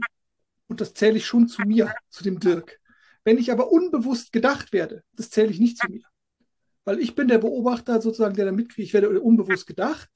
Und 0.67 0.81
das 0.81 0.93
zähle 0.93 1.17
ich 1.17 1.25
schon 1.25 1.47
zu 1.47 1.61
mir, 1.63 1.93
zu 2.09 2.23
dem 2.23 2.39
Dirk. 2.39 2.79
Wenn 3.23 3.37
ich 3.37 3.51
aber 3.51 3.71
unbewusst 3.71 4.31
gedacht 4.31 4.73
werde, 4.73 5.03
das 5.13 5.29
zähle 5.29 5.51
ich 5.51 5.59
nicht 5.59 5.77
zu 5.77 5.91
mir. 5.91 6.03
Weil 6.83 6.99
ich 6.99 7.13
bin 7.13 7.27
der 7.27 7.37
Beobachter 7.37 8.01
sozusagen, 8.01 8.35
der 8.35 8.45
da 8.45 8.51
mitkriegt, 8.51 8.87
ich 8.87 8.93
werde 8.93 9.21
unbewusst 9.21 9.67
gedacht. 9.67 10.09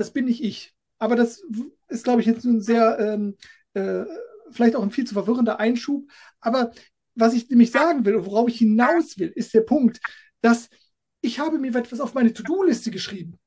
Das 0.00 0.14
bin 0.14 0.24
nicht 0.24 0.42
ich. 0.42 0.74
Aber 0.98 1.14
das 1.14 1.44
ist, 1.88 2.04
glaube 2.04 2.22
ich, 2.22 2.26
jetzt 2.26 2.46
ein 2.46 2.62
sehr, 2.62 2.98
ähm, 2.98 3.36
äh, 3.74 4.06
vielleicht 4.50 4.74
auch 4.74 4.82
ein 4.82 4.90
viel 4.90 5.06
zu 5.06 5.12
verwirrender 5.12 5.60
Einschub. 5.60 6.10
Aber 6.40 6.72
was 7.14 7.34
ich 7.34 7.50
nämlich 7.50 7.70
sagen 7.70 8.06
will 8.06 8.14
und 8.14 8.24
worauf 8.24 8.48
ich 8.48 8.56
hinaus 8.56 9.18
will, 9.18 9.28
ist 9.28 9.52
der 9.52 9.60
Punkt, 9.60 10.00
dass 10.40 10.70
ich 11.20 11.38
habe 11.38 11.58
mir 11.58 11.74
etwas 11.76 12.00
auf 12.00 12.14
meine 12.14 12.32
To-Do-Liste 12.32 12.90
geschrieben. 12.90 13.38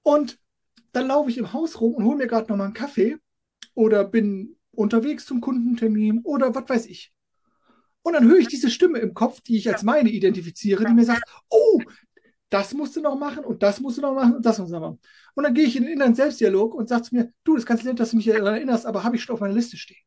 Und 0.00 0.38
dann 0.92 1.08
laufe 1.08 1.28
ich 1.28 1.36
im 1.36 1.52
Haus 1.52 1.78
rum 1.78 1.92
und 1.92 2.04
hole 2.04 2.16
mir 2.16 2.26
gerade 2.26 2.50
nochmal 2.50 2.68
einen 2.68 2.74
Kaffee 2.74 3.18
oder 3.74 4.04
bin 4.04 4.56
unterwegs 4.70 5.26
zum 5.26 5.42
Kundentermin 5.42 6.22
oder 6.24 6.54
was 6.54 6.66
weiß 6.66 6.86
ich. 6.86 7.12
Und 8.00 8.14
dann 8.14 8.26
höre 8.26 8.38
ich 8.38 8.48
diese 8.48 8.70
Stimme 8.70 9.00
im 9.00 9.12
Kopf, 9.12 9.42
die 9.42 9.58
ich 9.58 9.68
als 9.68 9.82
meine 9.82 10.08
identifiziere, 10.08 10.86
die 10.86 10.94
mir 10.94 11.04
sagt, 11.04 11.24
oh, 11.50 11.82
das 12.50 12.74
musst 12.74 12.96
du 12.96 13.00
noch 13.00 13.16
machen 13.16 13.44
und 13.44 13.62
das 13.62 13.80
musst 13.80 13.98
du 13.98 14.02
noch 14.02 14.14
machen 14.14 14.36
und 14.36 14.44
das 14.44 14.58
musst 14.58 14.70
du 14.70 14.74
noch 14.74 14.82
machen. 14.82 15.00
Und 15.34 15.44
dann 15.44 15.54
gehe 15.54 15.64
ich 15.64 15.76
in 15.76 15.84
den 15.84 15.92
inneren 15.92 16.14
Selbstdialog 16.14 16.74
und 16.74 16.88
sage 16.88 17.02
zu 17.02 17.14
mir, 17.14 17.32
du, 17.44 17.54
das 17.54 17.64
kannst 17.64 17.84
du 17.84 17.88
nicht, 17.88 18.00
dass 18.00 18.10
du 18.10 18.16
mich 18.16 18.26
daran 18.26 18.54
erinnerst, 18.54 18.86
aber 18.86 19.04
habe 19.04 19.16
ich 19.16 19.22
schon 19.22 19.34
auf 19.34 19.40
meiner 19.40 19.54
Liste 19.54 19.76
stehen. 19.76 20.02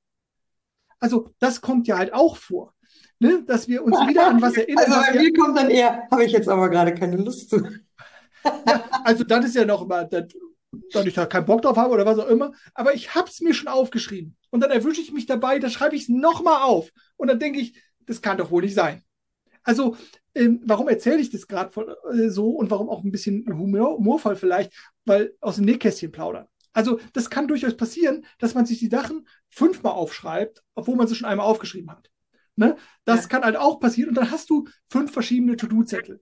Also 1.00 1.34
das 1.40 1.62
kommt 1.62 1.88
ja 1.88 1.98
halt 1.98 2.14
auch 2.14 2.38
vor, 2.38 2.74
ne? 3.20 3.44
dass 3.46 3.68
wir 3.68 3.84
uns 3.84 3.98
wieder 4.08 4.28
an 4.28 4.42
was 4.42 4.56
erinnern. 4.56 4.92
Also 4.92 5.14
bei 5.14 5.20
mir 5.20 5.34
kommt 5.34 5.58
dann 5.58 5.70
eher, 5.70 6.08
habe 6.12 6.26
ich 6.26 6.34
jetzt 6.34 6.50
aber 6.50 6.70
gerade 6.70 6.94
keine 6.94 7.18
Lust 7.18 7.50
zu. 7.50 7.58
ja, 8.68 8.90
also 9.04 9.24
das 9.24 9.46
ist 9.46 9.56
ja 9.56 9.66
noch 9.66 9.82
immer, 9.82 10.04
das, 10.04 10.26
dass 10.92 11.06
ich 11.06 11.14
da 11.14 11.26
keinen 11.26 11.46
Bock 11.46 11.62
drauf 11.62 11.78
habe 11.78 11.94
oder 11.94 12.06
was 12.06 12.20
auch 12.20 12.28
immer, 12.28 12.52
aber 12.74 12.94
ich 12.94 13.16
habe 13.16 13.30
es 13.30 13.40
mir 13.40 13.54
schon 13.54 13.68
aufgeschrieben. 13.70 14.36
Und 14.50 14.62
dann 14.62 14.72
erwische 14.72 15.02
ich 15.02 15.14
mich 15.14 15.26
dabei, 15.26 15.60
da 15.60 15.70
schreibe 15.70 15.96
ich 15.96 16.04
es 16.04 16.10
nochmal 16.10 16.62
auf. 16.64 16.90
Und 17.16 17.28
dann 17.28 17.40
denke 17.40 17.60
ich, 17.60 17.82
das 18.06 18.22
kann 18.22 18.38
doch 18.38 18.52
wohl 18.52 18.64
nicht 18.64 18.76
sein. 18.76 19.02
Also, 19.64 19.96
ähm, 20.36 20.62
warum 20.66 20.88
erzähle 20.88 21.20
ich 21.20 21.30
das 21.30 21.48
gerade 21.48 21.72
äh, 22.14 22.30
so 22.30 22.50
und 22.50 22.72
warum 22.72 22.90
auch 22.90 23.04
ein 23.04 23.12
bisschen 23.12 23.46
Humor, 23.48 23.98
humorvoll 23.98 24.36
vielleicht? 24.36 24.74
Weil 25.06 25.34
aus 25.42 25.56
dem 25.58 25.66
Nähkästchen 25.66 26.12
plaudern. 26.12 26.48
Also, 26.74 27.00
das 27.14 27.30
kann 27.30 27.48
durchaus 27.48 27.78
passieren, 27.78 28.26
dass 28.40 28.56
man 28.56 28.66
sich 28.66 28.80
die 28.80 28.90
Sachen 28.90 29.28
fünfmal 29.50 29.94
aufschreibt, 29.94 30.64
obwohl 30.76 30.96
man 30.96 31.08
sie 31.08 31.16
schon 31.16 31.30
einmal 31.30 31.46
aufgeschrieben 31.46 31.92
hat. 31.92 32.10
Ne? 32.56 32.76
Das 33.06 33.24
ja. 33.24 33.28
kann 33.30 33.44
halt 33.44 33.58
auch 33.58 33.80
passieren 33.80 34.10
und 34.10 34.16
dann 34.16 34.32
hast 34.32 34.50
du 34.50 34.68
fünf 34.90 35.12
verschiedene 35.12 35.56
To-Do-Zettel. 35.56 36.22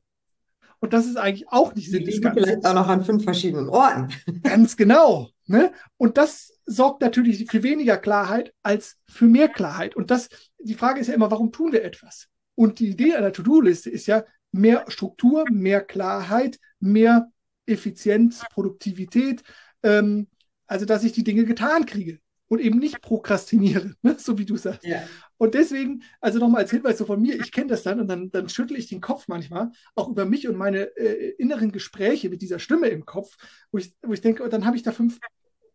Und 0.79 0.93
das 0.93 1.05
ist 1.05 1.17
eigentlich 1.17 1.47
auch 1.49 1.75
nicht 1.75 1.91
Sinn 1.91 2.05
des 2.05 2.21
Ganzen. 2.21 2.43
Vielleicht 2.43 2.65
auch 2.65 2.73
noch 2.73 2.87
an 2.87 3.05
fünf 3.05 3.23
verschiedenen 3.23 3.69
Orten. 3.69 4.09
Ganz 4.43 4.75
genau. 4.75 5.29
Ne? 5.45 5.71
Und 5.97 6.17
das 6.17 6.59
sorgt 6.65 7.01
natürlich 7.01 7.45
für 7.51 7.61
weniger 7.61 7.97
Klarheit 7.97 8.53
als 8.63 8.97
für 9.07 9.25
mehr 9.25 9.47
Klarheit. 9.47 9.95
Und 9.95 10.09
das, 10.09 10.29
die 10.57 10.73
Frage 10.73 10.99
ist 10.99 11.07
ja 11.07 11.13
immer, 11.13 11.29
warum 11.29 11.51
tun 11.51 11.71
wir 11.71 11.83
etwas? 11.83 12.27
Und 12.61 12.77
die 12.77 12.89
Idee 12.89 13.15
einer 13.15 13.33
To-Do-Liste 13.33 13.89
ist 13.89 14.05
ja 14.05 14.23
mehr 14.51 14.85
Struktur, 14.87 15.45
mehr 15.49 15.81
Klarheit, 15.81 16.59
mehr 16.79 17.31
Effizienz, 17.65 18.43
Produktivität. 18.51 19.41
Ähm, 19.81 20.27
also, 20.67 20.85
dass 20.85 21.03
ich 21.03 21.11
die 21.11 21.23
Dinge 21.23 21.45
getan 21.45 21.87
kriege 21.87 22.19
und 22.49 22.61
eben 22.61 22.77
nicht 22.77 23.01
prokrastiniere, 23.01 23.95
ne? 24.03 24.15
so 24.19 24.37
wie 24.37 24.45
du 24.45 24.57
sagst. 24.57 24.85
Ja. 24.85 25.01
Und 25.37 25.55
deswegen, 25.55 26.03
also 26.19 26.37
nochmal 26.37 26.61
als 26.61 26.69
Hinweis 26.69 26.99
so 26.99 27.05
von 27.05 27.19
mir, 27.19 27.41
ich 27.41 27.51
kenne 27.51 27.65
das 27.65 27.81
dann 27.81 27.99
und 27.99 28.07
dann, 28.07 28.29
dann 28.29 28.47
schüttle 28.47 28.77
ich 28.77 28.87
den 28.87 29.01
Kopf 29.01 29.27
manchmal, 29.27 29.71
auch 29.95 30.09
über 30.09 30.25
mich 30.25 30.47
und 30.47 30.55
meine 30.55 30.95
äh, 30.97 31.31
inneren 31.39 31.71
Gespräche 31.71 32.29
mit 32.29 32.43
dieser 32.43 32.59
Stimme 32.59 32.89
im 32.89 33.07
Kopf, 33.07 33.37
wo 33.71 33.79
ich, 33.79 33.95
wo 34.03 34.13
ich 34.13 34.21
denke, 34.21 34.47
dann 34.49 34.67
habe 34.67 34.77
ich 34.77 34.83
da 34.83 34.91
fünf, 34.91 35.17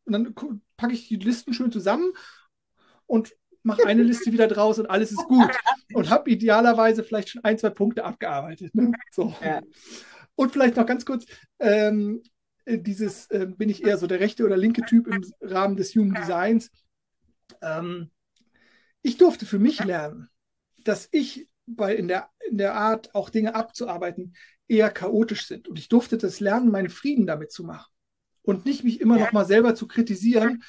und 0.05 0.13
dann 0.13 0.35
packe 0.77 0.93
ich 0.93 1.09
die 1.09 1.17
Listen 1.17 1.53
schön 1.53 1.73
zusammen 1.73 2.13
und 3.07 3.35
mache 3.67 3.87
eine 3.87 4.03
Liste 4.03 4.33
wieder 4.33 4.49
draus 4.49 4.79
und 4.79 4.87
alles 4.87 5.11
ist 5.11 5.25
gut. 5.25 5.51
Und 5.93 6.11
habe 6.11 6.31
idealerweise 6.31 7.05
vielleicht 7.05 7.29
schon 7.31 7.45
ein, 7.45 7.59
zwei 7.59 7.71
Punkte 7.71 8.05
abgearbeitet. 8.05 8.75
Ne? 8.75 8.93
So. 9.11 9.35
Ja. 9.43 9.61
Und 10.35 10.53
vielleicht 10.53 10.77
noch 10.77 10.87
ganz 10.87 11.05
kurz, 11.05 11.27
ähm, 11.59 12.23
dieses, 12.67 13.31
äh, 13.31 13.47
bin 13.47 13.69
ich 13.69 13.85
eher 13.85 13.99
so 13.99 14.07
der 14.07 14.21
rechte 14.21 14.45
oder 14.45 14.57
linke 14.57 14.83
Typ 14.83 15.07
im 15.07 15.25
Rahmen 15.41 15.77
des 15.77 15.95
Human 15.95 16.15
Designs. 16.15 16.71
Ähm, 17.63 18.11
ich 19.03 19.19
durfte 19.19 19.47
für 19.47 19.59
mich 19.59 19.85
lernen, 19.85 20.29
dass 20.85 21.09
ich 21.13 21.49
bei 21.67 21.95
in 21.95 22.09
der, 22.09 22.29
in 22.49 22.59
der 22.59 22.75
Art, 22.75 23.15
auch 23.15 23.31
Dinge 23.31 23.55
abzuarbeiten, 23.55 24.35
eher 24.69 24.91
chaotisch 24.91 25.47
sind. 25.47 25.69
Und 25.69 25.79
ich 25.79 25.89
durfte 25.89 26.19
das 26.19 26.41
lernen, 26.41 26.71
meinen 26.71 26.91
Frieden 26.91 27.27
damit 27.27 27.53
zu 27.53 27.65
machen. 27.65 27.93
Und 28.43 28.65
nicht 28.65 28.85
mich 28.85 29.01
immer 29.01 29.19
noch 29.19 29.33
mal 29.33 29.45
selber 29.45 29.75
zu 29.75 29.89
kritisieren. 29.89 30.63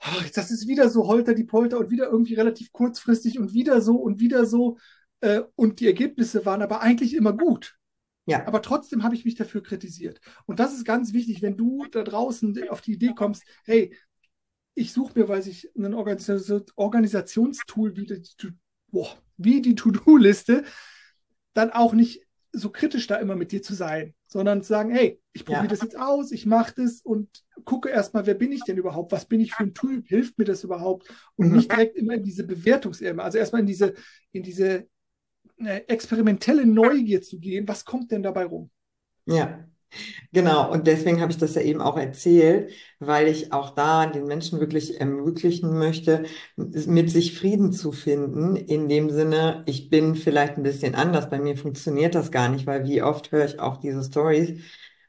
Oh, 0.00 0.22
das 0.34 0.50
ist 0.50 0.68
wieder 0.68 0.90
so 0.90 1.08
holter 1.08 1.34
die 1.34 1.44
Polter 1.44 1.78
und 1.78 1.90
wieder 1.90 2.06
irgendwie 2.06 2.34
relativ 2.34 2.72
kurzfristig 2.72 3.38
und 3.38 3.52
wieder 3.52 3.80
so 3.80 3.96
und 3.96 4.20
wieder 4.20 4.46
so. 4.46 4.78
Äh, 5.20 5.42
und 5.56 5.80
die 5.80 5.86
Ergebnisse 5.86 6.46
waren 6.46 6.62
aber 6.62 6.80
eigentlich 6.80 7.14
immer 7.14 7.32
gut. 7.32 7.76
Ja. 8.26 8.46
Aber 8.46 8.62
trotzdem 8.62 9.02
habe 9.02 9.14
ich 9.14 9.24
mich 9.24 9.36
dafür 9.36 9.62
kritisiert. 9.62 10.20
Und 10.46 10.60
das 10.60 10.74
ist 10.74 10.84
ganz 10.84 11.14
wichtig, 11.14 11.40
wenn 11.42 11.56
du 11.56 11.86
da 11.90 12.02
draußen 12.02 12.68
auf 12.68 12.82
die 12.82 12.92
Idee 12.92 13.14
kommst, 13.16 13.42
hey, 13.64 13.96
ich 14.74 14.92
suche 14.92 15.18
mir, 15.18 15.28
weiß 15.28 15.46
ich, 15.48 15.70
ein 15.76 15.94
Organisationstool 15.94 17.96
wie 17.96 18.06
die, 18.06 18.22
boah, 18.88 19.16
wie 19.36 19.62
die 19.62 19.74
To-Do-Liste, 19.74 20.64
dann 21.54 21.70
auch 21.70 21.94
nicht 21.94 22.27
so 22.58 22.70
kritisch 22.70 23.06
da 23.06 23.16
immer 23.16 23.36
mit 23.36 23.52
dir 23.52 23.62
zu 23.62 23.74
sein, 23.74 24.14
sondern 24.26 24.62
zu 24.62 24.68
sagen, 24.68 24.90
hey, 24.90 25.20
ich 25.32 25.44
probiere 25.44 25.64
ja. 25.64 25.68
das 25.68 25.82
jetzt 25.82 25.98
aus, 25.98 26.32
ich 26.32 26.46
mache 26.46 26.74
das 26.76 27.00
und 27.00 27.28
gucke 27.64 27.88
erstmal, 27.88 28.26
wer 28.26 28.34
bin 28.34 28.52
ich 28.52 28.62
denn 28.64 28.76
überhaupt, 28.76 29.12
was 29.12 29.26
bin 29.26 29.40
ich 29.40 29.54
für 29.54 29.64
ein 29.64 29.74
Typ, 29.74 30.06
hilft 30.06 30.38
mir 30.38 30.44
das 30.44 30.64
überhaupt 30.64 31.08
und 31.36 31.48
mhm. 31.48 31.56
nicht 31.56 31.70
direkt 31.70 31.96
immer 31.96 32.14
in 32.14 32.24
diese 32.24 32.44
Bewertungsebene, 32.44 33.22
also 33.22 33.38
erstmal 33.38 33.60
in 33.60 33.66
diese, 33.66 33.94
in 34.32 34.42
diese 34.42 34.86
äh, 35.58 35.80
experimentelle 35.86 36.66
Neugier 36.66 37.22
zu 37.22 37.38
gehen, 37.38 37.66
was 37.68 37.84
kommt 37.84 38.10
denn 38.10 38.22
dabei 38.22 38.44
rum? 38.44 38.70
Ja, 39.26 39.64
Genau, 40.32 40.70
und 40.70 40.86
deswegen 40.86 41.20
habe 41.20 41.32
ich 41.32 41.38
das 41.38 41.54
ja 41.54 41.62
eben 41.62 41.80
auch 41.80 41.96
erzählt, 41.96 42.72
weil 42.98 43.28
ich 43.28 43.52
auch 43.52 43.70
da 43.70 44.06
den 44.06 44.26
Menschen 44.26 44.60
wirklich 44.60 45.00
ermöglichen 45.00 45.78
möchte, 45.78 46.24
mit 46.56 47.10
sich 47.10 47.38
Frieden 47.38 47.72
zu 47.72 47.92
finden. 47.92 48.56
In 48.56 48.88
dem 48.88 49.10
Sinne, 49.10 49.62
ich 49.66 49.90
bin 49.90 50.14
vielleicht 50.14 50.56
ein 50.56 50.62
bisschen 50.62 50.94
anders, 50.94 51.30
bei 51.30 51.38
mir 51.40 51.56
funktioniert 51.56 52.14
das 52.14 52.30
gar 52.30 52.48
nicht, 52.48 52.66
weil 52.66 52.84
wie 52.86 53.02
oft 53.02 53.32
höre 53.32 53.44
ich 53.44 53.60
auch 53.60 53.78
diese 53.78 54.02
Stories. 54.04 54.60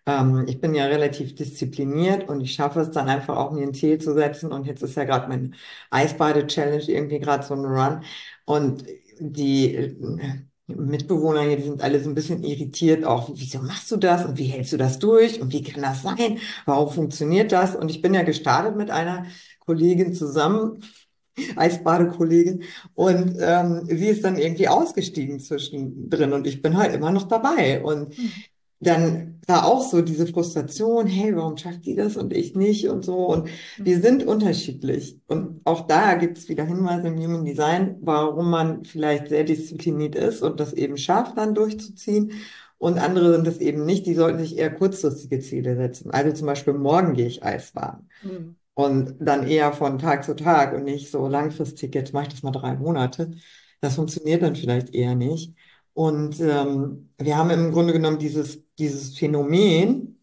Ähm, 0.06 0.46
ich 0.48 0.62
bin 0.62 0.74
ja 0.76 0.86
relativ 0.86 1.36
diszipliniert 1.36 2.28
und 2.30 2.42
ich 2.42 2.54
schaffe 2.54 2.80
es 2.82 2.92
dann 2.92 3.10
einfach 3.10 3.38
auch, 3.38 3.52
mir 3.52 3.64
ein 3.64 3.74
Ziel 3.74 4.00
zu 4.00 4.14
setzen. 4.14 4.52
Und 4.52 4.66
jetzt 4.66 4.82
ist 4.84 4.96
ja 4.96 5.04
gerade 5.04 5.28
mein 5.28 5.56
Eisbade-Challenge 5.92 6.84
irgendwie 6.90 7.20
gerade 7.20 7.46
so 7.46 7.54
ein 7.56 7.66
Run. 7.66 8.04
Und 8.46 8.86
die 9.20 9.94
Mitbewohner 10.78 11.42
hier, 11.42 11.58
die 11.58 11.64
sind 11.64 11.82
alle 11.82 12.02
so 12.02 12.10
ein 12.10 12.16
bisschen 12.16 12.44
irritiert, 12.44 13.04
auch, 13.06 13.30
wieso 13.34 13.60
machst 13.60 13.92
du 13.92 13.98
das 13.98 14.26
und 14.26 14.38
wie 14.38 14.46
hältst 14.46 14.74
du 14.74 14.78
das 14.78 15.00
durch 15.00 15.42
und 15.42 15.52
wie 15.52 15.64
kann 15.64 15.82
das 15.82 16.04
sein? 16.04 16.40
Warum 16.66 16.90
funktioniert 16.94 17.52
das? 17.52 17.76
Und 17.76 17.90
ich 17.90 18.02
bin 18.02 18.14
ja 18.14 18.24
gestartet 18.24 18.76
mit 18.76 18.92
einer 18.92 19.26
Kollegin 19.60 20.14
zusammen, 20.14 20.84
Eisbadekollegin, 21.56 22.64
und 22.94 23.38
ähm, 23.40 23.86
sie 23.86 24.08
ist 24.08 24.24
dann 24.24 24.38
irgendwie 24.38 24.68
ausgestiegen 24.68 25.40
zwischendrin 25.40 26.34
und 26.34 26.48
ich 26.48 26.62
bin 26.62 26.78
halt 26.78 26.94
immer 26.94 27.12
noch 27.12 27.28
dabei. 27.28 27.82
Und 27.84 28.16
hm 28.16 28.32
dann 28.80 29.42
war 29.46 29.66
auch 29.66 29.82
so 29.82 30.02
diese 30.02 30.28
Frustration, 30.28 31.08
hey, 31.08 31.36
warum 31.36 31.58
schafft 31.58 31.86
die 31.86 31.96
das 31.96 32.16
und 32.16 32.34
ich 32.34 32.56
nicht 32.56 32.88
und 32.88 33.04
so. 33.04 33.28
Und 33.28 33.46
mhm. 33.46 33.86
wir 33.86 34.00
sind 34.00 34.24
unterschiedlich. 34.24 35.20
Und 35.28 35.62
auch 35.66 35.88
da 35.88 36.16
gibt 36.16 36.38
es 36.38 36.48
wieder 36.48 36.64
Hinweise 36.64 37.08
im 37.08 37.18
Human 37.18 37.44
Design, 37.44 37.98
warum 38.02 38.50
man 38.50 38.86
vielleicht 38.86 39.30
sehr 39.30 39.44
diszipliniert 39.44 40.16
ist 40.16 40.42
und 40.42 40.60
das 40.60 40.74
eben 40.74 40.98
schafft, 40.98 41.38
dann 41.38 41.56
durchzuziehen. 41.56 42.32
Und 42.78 42.98
andere 42.98 43.34
sind 43.34 43.48
es 43.48 43.58
eben 43.58 43.86
nicht, 43.86 44.06
die 44.06 44.14
sollten 44.14 44.40
sich 44.40 44.58
eher 44.58 44.74
kurzfristige 44.74 45.40
Ziele 45.40 45.76
setzen. 45.76 46.12
Also 46.12 46.32
zum 46.32 46.48
Beispiel 46.48 46.74
morgen 46.74 47.14
gehe 47.14 47.28
ich 47.28 47.44
Eisbahn. 47.44 48.08
Mhm. 48.24 48.56
Und 48.76 49.16
dann 49.20 49.46
eher 49.46 49.74
von 49.74 50.00
Tag 50.00 50.24
zu 50.24 50.38
Tag 50.38 50.74
und 50.74 50.86
nicht 50.86 51.12
so 51.12 51.28
langfristig, 51.28 51.94
jetzt 51.94 52.14
mache 52.14 52.28
ich 52.28 52.30
das 52.30 52.44
mal 52.44 52.52
drei 52.52 52.76
Monate. 52.76 53.32
Das 53.82 53.96
funktioniert 53.96 54.42
dann 54.42 54.56
vielleicht 54.56 54.94
eher 54.94 55.16
nicht. 55.16 55.54
Und 56.00 56.40
ähm, 56.40 57.10
wir 57.18 57.36
haben 57.36 57.50
im 57.50 57.74
Grunde 57.74 57.92
genommen 57.92 58.20
dieses, 58.20 58.64
dieses 58.78 59.18
Phänomen, 59.18 60.18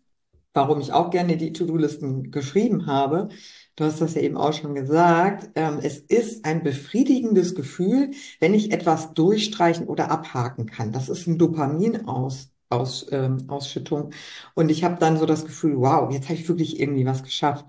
warum 0.55 0.81
ich 0.81 0.95
auch 0.95 1.11
gerne 1.11 1.37
die 1.37 1.53
To-Do-Listen 1.53 2.31
geschrieben 2.31 2.87
habe. 2.87 3.29
Du 3.77 3.85
hast 3.85 4.01
das 4.01 4.15
ja 4.15 4.23
eben 4.23 4.39
auch 4.39 4.55
schon 4.55 4.75
gesagt. 4.75 5.51
Ähm, 5.55 5.79
es 5.83 5.99
ist 5.99 6.47
ein 6.47 6.63
befriedigendes 6.63 7.55
Gefühl, 7.55 8.13
wenn 8.41 8.55
ich 8.55 8.73
etwas 8.73 9.13
durchstreichen 9.13 9.87
oder 9.87 10.11
abhaken 10.11 10.65
kann. 10.65 10.93
Das 10.93 11.11
ist 11.11 11.27
ein 11.27 11.37
Dopaminaus. 11.37 12.51
Aus, 12.71 13.07
ähm, 13.13 13.45
Ausschüttung. 13.49 14.13
Und 14.55 14.71
ich 14.71 14.83
habe 14.83 14.97
dann 14.99 15.19
so 15.19 15.27
das 15.27 15.45
Gefühl, 15.45 15.77
wow, 15.77 16.11
jetzt 16.11 16.25
habe 16.29 16.35
ich 16.35 16.49
wirklich 16.49 16.81
irgendwie 16.81 17.07
was 17.07 17.23
geschafft. 17.23 17.67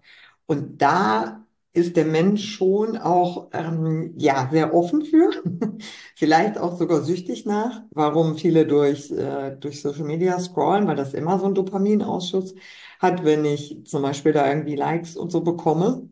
Und 0.48 0.82
da 0.82 1.46
ist 1.78 1.96
der 1.98 2.06
Mensch 2.06 2.56
schon 2.56 2.98
auch 2.98 3.50
ähm, 3.54 4.14
ja 4.18 4.50
sehr 4.52 4.74
offen 4.74 5.04
für, 5.06 5.32
vielleicht 6.16 6.58
auch 6.58 6.78
sogar 6.78 7.04
süchtig 7.04 7.46
nach. 7.46 7.84
Warum 7.92 8.38
viele 8.38 8.66
durch 8.68 9.12
äh, 9.12 9.56
durch 9.58 9.82
Social 9.82 10.06
Media 10.06 10.40
scrollen, 10.40 10.88
weil 10.88 10.96
das 10.98 11.14
immer 11.14 11.40
so 11.40 11.46
ein 11.46 11.56
Dopaminausschuss 11.56 12.56
hat, 13.00 13.24
wenn 13.26 13.46
ich 13.46 13.82
zum 13.86 14.02
Beispiel 14.04 14.34
da 14.34 14.48
irgendwie 14.50 14.76
Likes 14.76 15.16
und 15.18 15.32
so 15.32 15.42
bekomme 15.42 16.10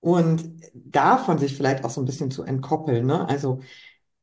und 0.00 0.60
davon 0.74 1.38
sich 1.38 1.56
vielleicht 1.56 1.84
auch 1.84 1.90
so 1.90 2.00
ein 2.02 2.04
bisschen 2.04 2.30
zu 2.30 2.42
entkoppeln. 2.44 3.06
Ne? 3.06 3.28
Also 3.28 3.60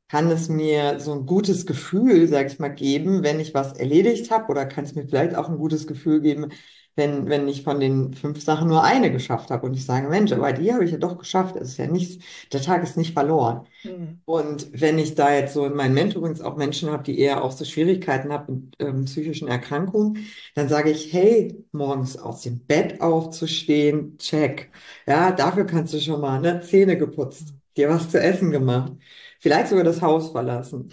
kann 0.07 0.29
es 0.31 0.49
mir 0.49 0.99
so 0.99 1.13
ein 1.13 1.25
gutes 1.25 1.65
Gefühl, 1.65 2.27
sag 2.27 2.47
ich 2.47 2.59
mal, 2.59 2.69
geben, 2.69 3.23
wenn 3.23 3.39
ich 3.39 3.53
was 3.53 3.73
erledigt 3.73 4.29
habe, 4.31 4.47
oder 4.51 4.65
kann 4.65 4.83
es 4.85 4.95
mir 4.95 5.07
vielleicht 5.07 5.35
auch 5.35 5.49
ein 5.49 5.57
gutes 5.57 5.87
Gefühl 5.87 6.21
geben, 6.21 6.51
wenn, 6.95 7.29
wenn 7.29 7.47
ich 7.47 7.63
von 7.63 7.79
den 7.79 8.13
fünf 8.13 8.41
Sachen 8.43 8.67
nur 8.67 8.83
eine 8.83 9.11
geschafft 9.11 9.49
habe 9.49 9.65
und 9.65 9.73
ich 9.73 9.85
sage, 9.85 10.09
Mensch, 10.09 10.31
aber 10.33 10.51
die 10.51 10.73
habe 10.73 10.83
ich 10.83 10.91
ja 10.91 10.97
doch 10.97 11.17
geschafft. 11.17 11.55
Es 11.55 11.69
ist 11.69 11.77
ja 11.77 11.87
nichts, 11.87 12.23
der 12.51 12.61
Tag 12.61 12.83
ist 12.83 12.97
nicht 12.97 13.13
verloren. 13.13 13.65
Mhm. 13.83 14.21
Und 14.25 14.67
wenn 14.73 14.99
ich 14.99 15.15
da 15.15 15.33
jetzt 15.33 15.53
so 15.53 15.65
in 15.65 15.75
meinen 15.75 15.93
Mentorings 15.93 16.41
auch 16.41 16.57
Menschen 16.57 16.91
habe, 16.91 17.03
die 17.03 17.17
eher 17.19 17.43
auch 17.43 17.51
so 17.51 17.63
Schwierigkeiten 17.63 18.31
haben 18.31 18.53
mit 18.53 18.75
ähm, 18.79 19.05
psychischen 19.05 19.47
Erkrankungen, 19.47 20.25
dann 20.55 20.67
sage 20.67 20.91
ich, 20.91 21.13
hey, 21.13 21.63
morgens 21.71 22.17
aus 22.17 22.41
dem 22.41 22.59
Bett 22.65 23.01
aufzustehen, 23.01 24.17
check. 24.17 24.69
Ja, 25.07 25.31
dafür 25.31 25.65
kannst 25.65 25.93
du 25.93 25.99
schon 25.99 26.21
mal 26.21 26.41
ne, 26.41 26.61
Zähne 26.61 26.97
geputzt, 26.97 27.53
dir 27.77 27.89
was 27.89 28.09
zu 28.09 28.19
essen 28.19 28.51
gemacht, 28.51 28.93
vielleicht 29.39 29.69
sogar 29.69 29.85
das 29.85 30.01
Haus 30.01 30.31
verlassen 30.31 30.89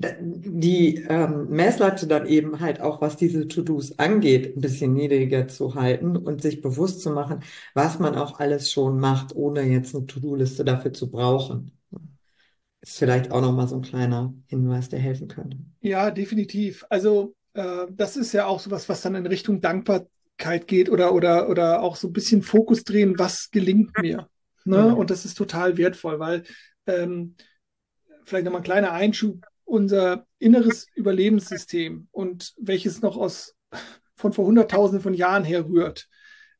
die 0.00 1.04
ähm, 1.08 1.48
Messlatte 1.48 2.06
dann 2.06 2.26
eben 2.26 2.60
halt 2.60 2.80
auch, 2.80 3.00
was 3.00 3.16
diese 3.16 3.48
To-Dos 3.48 3.98
angeht, 3.98 4.56
ein 4.56 4.60
bisschen 4.60 4.94
niedriger 4.94 5.48
zu 5.48 5.74
halten 5.74 6.16
und 6.16 6.42
sich 6.42 6.60
bewusst 6.60 7.02
zu 7.02 7.10
machen, 7.10 7.40
was 7.74 7.98
man 7.98 8.14
auch 8.14 8.40
alles 8.40 8.70
schon 8.70 8.98
macht, 8.98 9.34
ohne 9.34 9.62
jetzt 9.62 9.94
eine 9.94 10.06
To-Do-Liste 10.06 10.64
dafür 10.64 10.92
zu 10.92 11.10
brauchen. 11.10 11.72
Ist 12.80 12.98
vielleicht 12.98 13.30
auch 13.30 13.40
nochmal 13.40 13.68
so 13.68 13.76
ein 13.76 13.82
kleiner 13.82 14.34
Hinweis, 14.46 14.88
der 14.88 14.98
helfen 14.98 15.28
könnte. 15.28 15.58
Ja, 15.80 16.10
definitiv. 16.10 16.84
Also 16.88 17.34
äh, 17.54 17.86
das 17.90 18.16
ist 18.16 18.32
ja 18.32 18.46
auch 18.46 18.60
sowas, 18.60 18.88
was 18.88 19.02
dann 19.02 19.14
in 19.14 19.26
Richtung 19.26 19.60
Dankbarkeit 19.60 20.66
geht 20.66 20.90
oder, 20.90 21.14
oder, 21.14 21.48
oder 21.48 21.82
auch 21.82 21.96
so 21.96 22.08
ein 22.08 22.12
bisschen 22.12 22.42
Fokus 22.42 22.84
drehen, 22.84 23.18
was 23.18 23.50
gelingt 23.50 23.96
mir. 24.00 24.28
Ne? 24.64 24.76
Genau. 24.76 24.96
Und 24.96 25.10
das 25.10 25.24
ist 25.24 25.34
total 25.34 25.76
wertvoll, 25.78 26.18
weil 26.18 26.42
ähm, 26.86 27.36
vielleicht 28.24 28.44
nochmal 28.44 28.60
ein 28.60 28.64
kleiner 28.64 28.92
Einschub 28.92 29.44
unser 29.66 30.26
inneres 30.38 30.86
Überlebenssystem 30.94 32.08
und 32.12 32.54
welches 32.56 33.02
noch 33.02 33.16
aus 33.16 33.54
von 34.14 34.32
vor 34.32 34.46
Hunderttausenden 34.46 35.02
von 35.02 35.12
Jahren 35.12 35.44
her 35.44 35.66
rührt, 35.66 36.08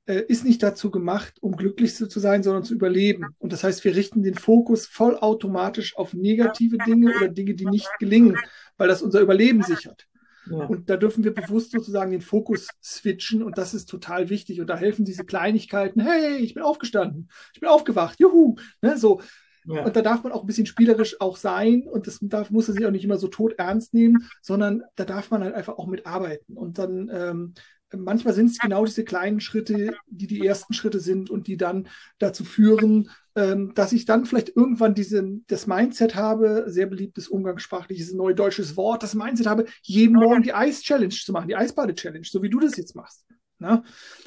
äh, 0.04 0.22
ist 0.28 0.44
nicht 0.44 0.62
dazu 0.62 0.90
gemacht, 0.90 1.34
um 1.40 1.56
glücklich 1.56 1.94
zu 1.94 2.20
sein, 2.20 2.42
sondern 2.42 2.64
zu 2.64 2.74
überleben. 2.74 3.26
Und 3.38 3.52
das 3.52 3.64
heißt, 3.64 3.82
wir 3.84 3.96
richten 3.96 4.22
den 4.22 4.34
Fokus 4.34 4.86
vollautomatisch 4.86 5.96
auf 5.96 6.12
negative 6.12 6.78
Dinge 6.78 7.16
oder 7.16 7.28
Dinge, 7.28 7.54
die 7.54 7.66
nicht 7.66 7.88
gelingen, 7.98 8.36
weil 8.76 8.88
das 8.88 9.02
unser 9.02 9.20
Überleben 9.20 9.62
sichert. 9.62 10.06
Ja. 10.50 10.64
Und 10.66 10.90
da 10.90 10.96
dürfen 10.96 11.24
wir 11.24 11.34
bewusst 11.34 11.72
sozusagen 11.72 12.12
den 12.12 12.20
Fokus 12.20 12.68
switchen 12.82 13.42
und 13.42 13.58
das 13.58 13.74
ist 13.74 13.86
total 13.86 14.28
wichtig. 14.30 14.60
Und 14.60 14.68
da 14.68 14.76
helfen 14.76 15.04
diese 15.04 15.24
Kleinigkeiten, 15.24 16.00
hey, 16.00 16.36
ich 16.36 16.54
bin 16.54 16.62
aufgestanden, 16.62 17.28
ich 17.52 17.60
bin 17.60 17.68
aufgewacht, 17.68 18.20
juhu, 18.20 18.56
ne, 18.82 18.96
so, 18.96 19.20
ja. 19.66 19.84
Und 19.84 19.96
da 19.96 20.02
darf 20.02 20.22
man 20.22 20.32
auch 20.32 20.42
ein 20.42 20.46
bisschen 20.46 20.66
spielerisch 20.66 21.20
auch 21.20 21.36
sein 21.36 21.86
und 21.88 22.06
das 22.06 22.18
darf, 22.22 22.50
muss 22.50 22.68
er 22.68 22.74
sich 22.74 22.86
auch 22.86 22.90
nicht 22.90 23.04
immer 23.04 23.18
so 23.18 23.28
tot 23.28 23.54
ernst 23.58 23.94
nehmen, 23.94 24.28
sondern 24.40 24.82
da 24.94 25.04
darf 25.04 25.30
man 25.30 25.42
halt 25.42 25.54
einfach 25.54 25.76
auch 25.78 25.86
mitarbeiten. 25.86 26.56
Und 26.56 26.78
dann 26.78 27.10
ähm, 27.12 27.54
manchmal 27.92 28.34
sind 28.34 28.50
es 28.50 28.58
genau 28.58 28.84
diese 28.84 29.04
kleinen 29.04 29.40
Schritte, 29.40 29.94
die 30.06 30.26
die 30.26 30.44
ersten 30.46 30.72
Schritte 30.72 31.00
sind 31.00 31.30
und 31.30 31.46
die 31.46 31.56
dann 31.56 31.88
dazu 32.18 32.44
führen, 32.44 33.10
ähm, 33.34 33.72
dass 33.74 33.92
ich 33.92 34.04
dann 34.04 34.24
vielleicht 34.24 34.54
irgendwann 34.54 34.94
diese, 34.94 35.24
das 35.48 35.66
Mindset 35.66 36.14
habe, 36.14 36.64
sehr 36.68 36.86
beliebtes 36.86 37.28
umgangssprachliches 37.28 38.12
neudeutsches 38.12 38.76
Wort, 38.76 39.02
das 39.02 39.14
Mindset 39.14 39.46
habe, 39.46 39.66
jeden 39.82 40.14
Morgen 40.14 40.42
die 40.42 40.54
Eis-Challenge 40.54 41.14
zu 41.14 41.32
machen, 41.32 41.48
die 41.48 41.56
Eisbade-Challenge, 41.56 42.24
so 42.24 42.42
wie 42.42 42.50
du 42.50 42.60
das 42.60 42.76
jetzt 42.76 42.94
machst. 42.94 43.24
Ne? 43.58 43.82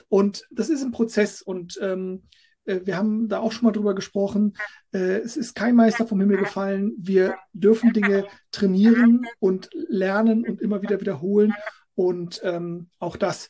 Und 0.10 0.46
das 0.52 0.70
ist 0.70 0.84
ein 0.84 0.92
Prozess 0.92 1.42
und 1.42 1.80
ähm, 1.82 2.24
äh, 2.24 2.49
wir 2.86 2.98
haben 2.98 3.28
da 3.28 3.40
auch 3.40 3.52
schon 3.52 3.66
mal 3.66 3.72
drüber 3.72 3.96
gesprochen. 3.96 4.56
Äh, 4.92 5.18
es 5.20 5.38
ist 5.38 5.56
kein 5.56 5.76
Meister 5.76 6.06
vom 6.08 6.20
Himmel 6.20 6.38
gefallen. 6.38 6.94
Wir 6.98 7.36
dürfen 7.54 7.94
Dinge 7.94 8.26
trainieren 8.52 9.26
und 9.40 9.70
lernen 9.74 10.46
und 10.48 10.62
immer 10.62 10.82
wieder 10.82 11.00
wiederholen. 11.00 11.54
Und 11.96 12.42
ähm, 12.44 12.90
auch 13.00 13.18
das. 13.18 13.50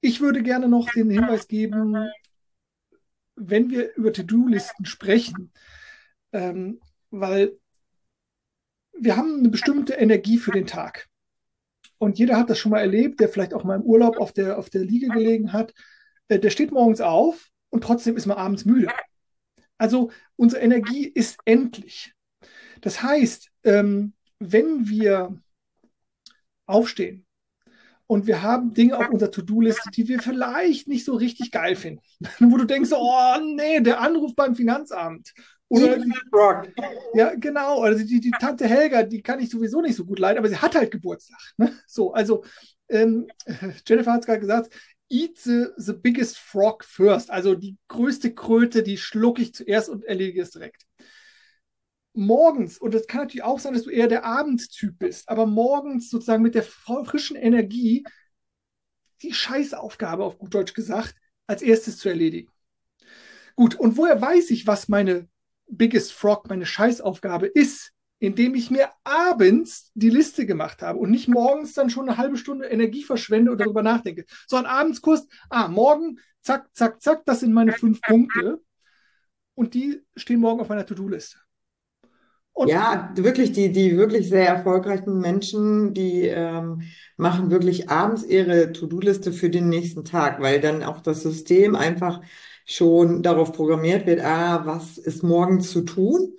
Ich 0.00 0.20
würde 0.20 0.42
gerne 0.42 0.68
noch 0.68 0.90
den 0.90 1.10
Hinweis 1.10 1.48
geben, 1.48 1.96
wenn 3.36 3.70
wir 3.70 3.94
über 3.96 4.12
To-Do-Listen 4.12 4.84
sprechen, 4.84 5.50
ähm, 6.32 6.80
weil 7.10 7.58
wir 8.92 9.16
haben 9.16 9.38
eine 9.38 9.48
bestimmte 9.48 9.94
Energie 9.94 10.38
für 10.38 10.52
den 10.52 10.66
Tag. 10.66 11.08
Und 11.98 12.18
jeder 12.18 12.36
hat 12.36 12.50
das 12.50 12.58
schon 12.58 12.70
mal 12.70 12.80
erlebt, 12.80 13.20
der 13.20 13.28
vielleicht 13.28 13.54
auch 13.54 13.64
mal 13.64 13.76
im 13.76 13.82
Urlaub 13.82 14.18
auf 14.18 14.32
der, 14.32 14.58
auf 14.58 14.70
der 14.70 14.82
Liege 14.82 15.08
gelegen 15.08 15.52
hat. 15.52 15.72
Äh, 16.28 16.38
der 16.38 16.50
steht 16.50 16.70
morgens 16.70 17.00
auf 17.00 17.50
und 17.74 17.82
trotzdem 17.82 18.16
ist 18.16 18.26
man 18.26 18.36
abends 18.36 18.64
müde. 18.64 18.86
Also 19.78 20.12
unsere 20.36 20.62
Energie 20.62 21.08
ist 21.08 21.38
endlich. 21.44 22.14
Das 22.80 23.02
heißt, 23.02 23.50
ähm, 23.64 24.12
wenn 24.38 24.88
wir 24.88 25.36
aufstehen 26.66 27.26
und 28.06 28.28
wir 28.28 28.42
haben 28.42 28.74
Dinge 28.74 28.96
auf 28.96 29.08
unserer 29.08 29.32
To-Do-Liste, 29.32 29.90
die 29.90 30.06
wir 30.06 30.20
vielleicht 30.20 30.86
nicht 30.86 31.04
so 31.04 31.16
richtig 31.16 31.50
geil 31.50 31.74
finden, 31.74 32.00
wo 32.38 32.56
du 32.56 32.64
denkst, 32.64 32.90
oh 32.92 33.40
nee, 33.42 33.80
der 33.80 34.00
Anruf 34.00 34.36
beim 34.36 34.54
Finanzamt 34.54 35.34
oder 35.66 35.98
die, 35.98 36.12
ja, 37.14 37.34
genau. 37.34 37.80
Also 37.80 38.04
die, 38.04 38.20
die 38.20 38.30
Tante 38.30 38.68
Helga, 38.68 39.02
die 39.02 39.20
kann 39.20 39.40
ich 39.40 39.50
sowieso 39.50 39.80
nicht 39.80 39.96
so 39.96 40.04
gut 40.04 40.20
leiden, 40.20 40.38
aber 40.38 40.48
sie 40.48 40.58
hat 40.58 40.76
halt 40.76 40.92
Geburtstag. 40.92 41.40
Ne? 41.56 41.72
So, 41.88 42.12
also 42.12 42.44
ähm, 42.88 43.26
Jennifer 43.84 44.12
hat 44.12 44.20
es 44.20 44.26
gerade 44.26 44.40
gesagt, 44.40 44.72
eat 45.08 45.38
the, 45.38 45.68
the 45.76 45.92
biggest 45.92 46.38
frog 46.38 46.84
first. 46.84 47.30
Also 47.30 47.54
die 47.54 47.76
größte 47.88 48.34
Kröte, 48.34 48.82
die 48.82 48.98
schlucke 48.98 49.42
ich 49.42 49.54
zuerst 49.54 49.88
und 49.88 50.04
erledige 50.04 50.42
es 50.42 50.50
direkt. 50.50 50.86
Morgens, 52.14 52.78
und 52.78 52.94
das 52.94 53.06
kann 53.06 53.22
natürlich 53.22 53.42
auch 53.42 53.58
sein, 53.58 53.74
dass 53.74 53.82
du 53.82 53.90
eher 53.90 54.06
der 54.06 54.24
Abendtyp 54.24 54.98
bist, 54.98 55.28
aber 55.28 55.46
morgens 55.46 56.10
sozusagen 56.10 56.42
mit 56.42 56.54
der 56.54 56.62
frischen 56.62 57.36
Energie 57.36 58.04
die 59.22 59.32
Scheißaufgabe, 59.32 60.22
auf 60.22 60.38
gut 60.38 60.54
Deutsch 60.54 60.74
gesagt, 60.74 61.16
als 61.46 61.62
erstes 61.62 61.98
zu 61.98 62.08
erledigen. 62.08 62.52
Gut, 63.56 63.74
und 63.74 63.96
woher 63.96 64.20
weiß 64.20 64.50
ich, 64.50 64.66
was 64.66 64.88
meine 64.88 65.28
Biggest 65.66 66.12
Frog, 66.12 66.48
meine 66.48 66.66
Scheißaufgabe 66.66 67.46
ist? 67.46 67.93
Indem 68.24 68.54
ich 68.54 68.70
mir 68.70 68.88
abends 69.04 69.90
die 69.94 70.10
Liste 70.10 70.46
gemacht 70.46 70.82
habe 70.82 70.98
und 70.98 71.10
nicht 71.10 71.28
morgens 71.28 71.74
dann 71.74 71.90
schon 71.90 72.08
eine 72.08 72.18
halbe 72.18 72.36
Stunde 72.36 72.66
Energie 72.66 73.02
verschwende 73.02 73.52
und 73.52 73.60
darüber 73.60 73.82
nachdenke, 73.82 74.24
sondern 74.46 74.72
abends 74.72 75.00
kurz, 75.00 75.26
ah, 75.50 75.68
morgen, 75.68 76.18
zack, 76.40 76.68
zack, 76.74 77.00
zack, 77.02 77.24
das 77.26 77.40
sind 77.40 77.52
meine 77.52 77.72
fünf 77.72 78.00
Punkte 78.02 78.60
und 79.54 79.74
die 79.74 80.02
stehen 80.16 80.40
morgen 80.40 80.60
auf 80.60 80.68
meiner 80.68 80.86
To-Do-Liste. 80.86 81.38
ja, 82.66 83.12
wirklich, 83.16 83.52
die, 83.52 83.72
die 83.72 83.96
wirklich 83.96 84.28
sehr 84.28 84.46
erfolgreichen 84.46 85.18
Menschen, 85.18 85.92
die 85.94 86.22
ähm, 86.22 86.82
machen 87.16 87.50
wirklich 87.50 87.90
abends 87.90 88.24
ihre 88.24 88.72
To-Do-Liste 88.72 89.32
für 89.32 89.50
den 89.50 89.68
nächsten 89.68 90.04
Tag, 90.04 90.40
weil 90.40 90.60
dann 90.60 90.82
auch 90.82 91.00
das 91.00 91.22
System 91.22 91.74
einfach 91.74 92.20
schon 92.64 93.22
darauf 93.22 93.52
programmiert 93.52 94.06
wird, 94.06 94.20
ah, 94.20 94.64
was 94.64 94.98
ist 94.98 95.22
morgen 95.22 95.60
zu 95.60 95.82
tun? 95.82 96.34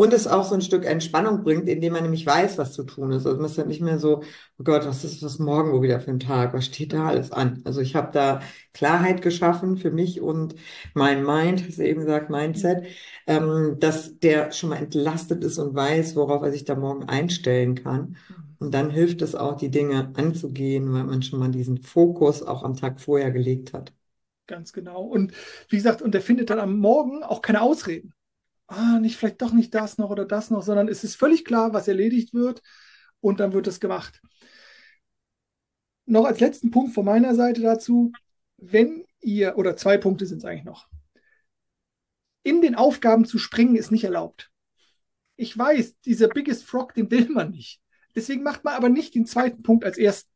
Und 0.00 0.14
es 0.14 0.26
auch 0.26 0.44
so 0.44 0.54
ein 0.54 0.62
Stück 0.62 0.86
Entspannung 0.86 1.42
bringt, 1.44 1.68
indem 1.68 1.92
man 1.92 2.04
nämlich 2.04 2.24
weiß, 2.24 2.56
was 2.56 2.72
zu 2.72 2.84
tun 2.84 3.12
ist. 3.12 3.26
Also 3.26 3.36
man 3.36 3.50
ist 3.50 3.58
ja 3.58 3.66
nicht 3.66 3.82
mehr 3.82 3.98
so, 3.98 4.22
oh 4.58 4.64
Gott, 4.64 4.86
was 4.86 5.04
ist 5.04 5.22
das 5.22 5.38
morgen 5.38 5.72
wo 5.72 5.82
wieder 5.82 6.00
für 6.00 6.10
ein 6.10 6.20
Tag? 6.20 6.54
Was 6.54 6.64
steht 6.64 6.94
da 6.94 7.08
alles 7.08 7.32
an? 7.32 7.60
Also 7.66 7.82
ich 7.82 7.94
habe 7.94 8.08
da 8.10 8.40
Klarheit 8.72 9.20
geschaffen 9.20 9.76
für 9.76 9.90
mich 9.90 10.22
und 10.22 10.54
mein 10.94 11.22
Mind, 11.22 11.62
hast 11.68 11.76
du 11.76 11.86
eben 11.86 12.00
gesagt, 12.00 12.30
Mindset, 12.30 12.86
ähm, 13.26 13.76
dass 13.78 14.18
der 14.18 14.52
schon 14.52 14.70
mal 14.70 14.76
entlastet 14.76 15.44
ist 15.44 15.58
und 15.58 15.74
weiß, 15.74 16.16
worauf 16.16 16.40
er 16.44 16.50
sich 16.50 16.64
da 16.64 16.76
morgen 16.76 17.06
einstellen 17.06 17.74
kann. 17.74 18.16
Und 18.58 18.72
dann 18.72 18.88
hilft 18.88 19.20
es 19.20 19.34
auch, 19.34 19.58
die 19.58 19.70
Dinge 19.70 20.12
anzugehen, 20.14 20.90
weil 20.94 21.04
man 21.04 21.20
schon 21.20 21.40
mal 21.40 21.50
diesen 21.50 21.76
Fokus 21.76 22.42
auch 22.42 22.62
am 22.62 22.74
Tag 22.74 23.02
vorher 23.02 23.32
gelegt 23.32 23.74
hat. 23.74 23.92
Ganz 24.46 24.72
genau. 24.72 25.02
Und 25.02 25.34
wie 25.68 25.76
gesagt, 25.76 26.00
und 26.00 26.14
der 26.14 26.22
findet 26.22 26.48
dann 26.48 26.58
am 26.58 26.78
Morgen 26.78 27.22
auch 27.22 27.42
keine 27.42 27.60
Ausreden 27.60 28.14
ah, 28.70 29.00
nicht 29.00 29.16
vielleicht 29.16 29.42
doch 29.42 29.52
nicht 29.52 29.74
das 29.74 29.98
noch 29.98 30.10
oder 30.10 30.24
das 30.24 30.50
noch, 30.50 30.62
sondern 30.62 30.88
es 30.88 31.04
ist 31.04 31.16
völlig 31.16 31.44
klar, 31.44 31.72
was 31.72 31.88
erledigt 31.88 32.32
wird 32.32 32.62
und 33.20 33.40
dann 33.40 33.52
wird 33.52 33.66
es 33.66 33.80
gemacht. 33.80 34.22
Noch 36.06 36.24
als 36.24 36.40
letzten 36.40 36.70
Punkt 36.70 36.94
von 36.94 37.04
meiner 37.04 37.34
Seite 37.34 37.60
dazu, 37.60 38.12
wenn 38.56 39.04
ihr, 39.20 39.58
oder 39.58 39.76
zwei 39.76 39.98
Punkte 39.98 40.26
sind 40.26 40.38
es 40.38 40.44
eigentlich 40.44 40.64
noch, 40.64 40.88
in 42.42 42.62
den 42.62 42.74
Aufgaben 42.74 43.24
zu 43.24 43.38
springen 43.38 43.76
ist 43.76 43.90
nicht 43.90 44.04
erlaubt. 44.04 44.50
Ich 45.36 45.56
weiß, 45.56 46.00
dieser 46.00 46.28
Biggest 46.28 46.64
Frog, 46.64 46.94
den 46.94 47.10
will 47.10 47.28
man 47.28 47.50
nicht. 47.50 47.80
Deswegen 48.14 48.42
macht 48.42 48.64
man 48.64 48.74
aber 48.74 48.88
nicht 48.88 49.14
den 49.14 49.26
zweiten 49.26 49.62
Punkt 49.62 49.84
als 49.84 49.98
ersten. 49.98 50.30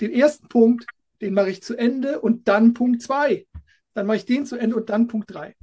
Den 0.00 0.12
ersten 0.12 0.48
Punkt, 0.48 0.86
den 1.20 1.34
mache 1.34 1.50
ich 1.50 1.62
zu 1.62 1.76
Ende 1.76 2.20
und 2.20 2.48
dann 2.48 2.74
Punkt 2.74 3.02
zwei. 3.02 3.46
Dann 3.94 4.06
mache 4.06 4.18
ich 4.18 4.26
den 4.26 4.46
zu 4.46 4.56
Ende 4.56 4.76
und 4.76 4.90
dann 4.90 5.08
Punkt 5.08 5.30
drei 5.30 5.56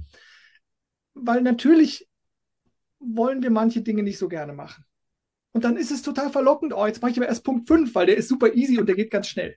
weil 1.22 1.42
natürlich 1.42 2.08
wollen 3.00 3.42
wir 3.42 3.50
manche 3.50 3.82
Dinge 3.82 4.02
nicht 4.02 4.18
so 4.18 4.28
gerne 4.28 4.52
machen. 4.52 4.84
Und 5.52 5.64
dann 5.64 5.76
ist 5.76 5.90
es 5.90 6.02
total 6.02 6.30
verlockend, 6.30 6.72
oh, 6.72 6.86
jetzt 6.86 7.00
mache 7.00 7.12
ich 7.12 7.18
aber 7.18 7.28
erst 7.28 7.44
Punkt 7.44 7.68
5, 7.68 7.94
weil 7.94 8.06
der 8.06 8.16
ist 8.16 8.28
super 8.28 8.54
easy 8.54 8.78
und 8.78 8.86
der 8.86 8.96
geht 8.96 9.10
ganz 9.10 9.28
schnell. 9.28 9.56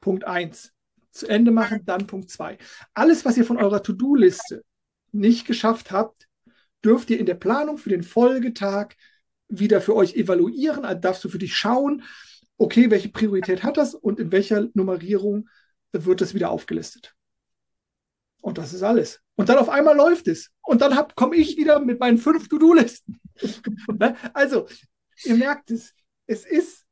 Punkt 0.00 0.24
1. 0.24 0.72
Zu 1.10 1.26
Ende 1.28 1.50
machen, 1.50 1.82
dann 1.84 2.06
Punkt 2.06 2.30
2. 2.30 2.58
Alles, 2.94 3.24
was 3.24 3.36
ihr 3.36 3.44
von 3.44 3.56
eurer 3.56 3.82
To-Do-Liste 3.82 4.64
nicht 5.12 5.46
geschafft 5.46 5.90
habt, 5.90 6.28
dürft 6.84 7.10
ihr 7.10 7.18
in 7.18 7.26
der 7.26 7.34
Planung 7.34 7.78
für 7.78 7.88
den 7.88 8.02
Folgetag 8.02 8.94
wieder 9.48 9.80
für 9.80 9.94
euch 9.94 10.14
evaluieren. 10.14 10.84
Also 10.84 11.00
darfst 11.00 11.24
du 11.24 11.28
für 11.28 11.38
dich 11.38 11.56
schauen, 11.56 12.02
okay, 12.58 12.90
welche 12.90 13.08
Priorität 13.08 13.62
hat 13.62 13.76
das 13.76 13.94
und 13.94 14.20
in 14.20 14.32
welcher 14.32 14.68
Nummerierung 14.74 15.48
wird 15.92 16.20
das 16.20 16.34
wieder 16.34 16.50
aufgelistet. 16.50 17.15
Und 18.46 18.58
das 18.58 18.72
ist 18.72 18.84
alles. 18.84 19.20
Und 19.34 19.48
dann 19.48 19.58
auf 19.58 19.68
einmal 19.68 19.96
läuft 19.96 20.28
es. 20.28 20.52
Und 20.62 20.80
dann 20.80 20.96
komme 21.16 21.34
ich 21.34 21.56
wieder 21.56 21.80
mit 21.80 21.98
meinen 21.98 22.16
fünf 22.16 22.48
To-Do-Listen. 22.48 23.18
Ne? 23.98 24.16
also, 24.34 24.68
ihr 25.24 25.34
merkt 25.34 25.72
es, 25.72 25.92
es 26.28 26.46
ist, 26.46 26.84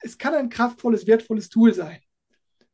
es 0.00 0.18
kann 0.18 0.34
ein 0.34 0.48
kraftvolles, 0.48 1.06
wertvolles 1.06 1.50
Tool 1.50 1.72
sein. 1.72 2.00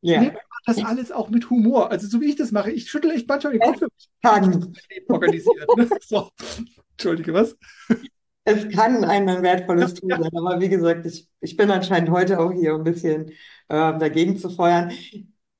Ja. 0.00 0.22
Nehmt 0.22 0.38
das 0.64 0.82
alles 0.82 1.12
auch 1.12 1.28
mit 1.28 1.50
Humor. 1.50 1.90
Also, 1.90 2.06
so 2.06 2.18
wie 2.22 2.30
ich 2.30 2.36
das 2.36 2.50
mache, 2.50 2.70
ich 2.70 2.88
schüttle 2.90 3.12
echt 3.12 3.28
manchmal 3.28 3.52
den 3.52 3.60
Kopf. 3.60 3.82
Organisiert. 5.08 5.76
Ne? 5.76 5.88
So. 6.00 6.30
Entschuldige, 6.92 7.34
was? 7.34 7.54
Es 8.44 8.70
kann 8.70 9.04
ein 9.04 9.26
wertvolles 9.42 9.94
Tool 10.00 10.10
sein, 10.10 10.30
aber 10.34 10.60
wie 10.60 10.70
gesagt, 10.70 11.04
ich, 11.04 11.28
ich 11.40 11.58
bin 11.58 11.70
anscheinend 11.70 12.08
heute 12.08 12.40
auch 12.40 12.52
hier, 12.52 12.74
um 12.74 12.80
ein 12.80 12.84
bisschen 12.84 13.28
äh, 13.68 13.98
dagegen 13.98 14.38
zu 14.38 14.48
feuern. 14.48 14.92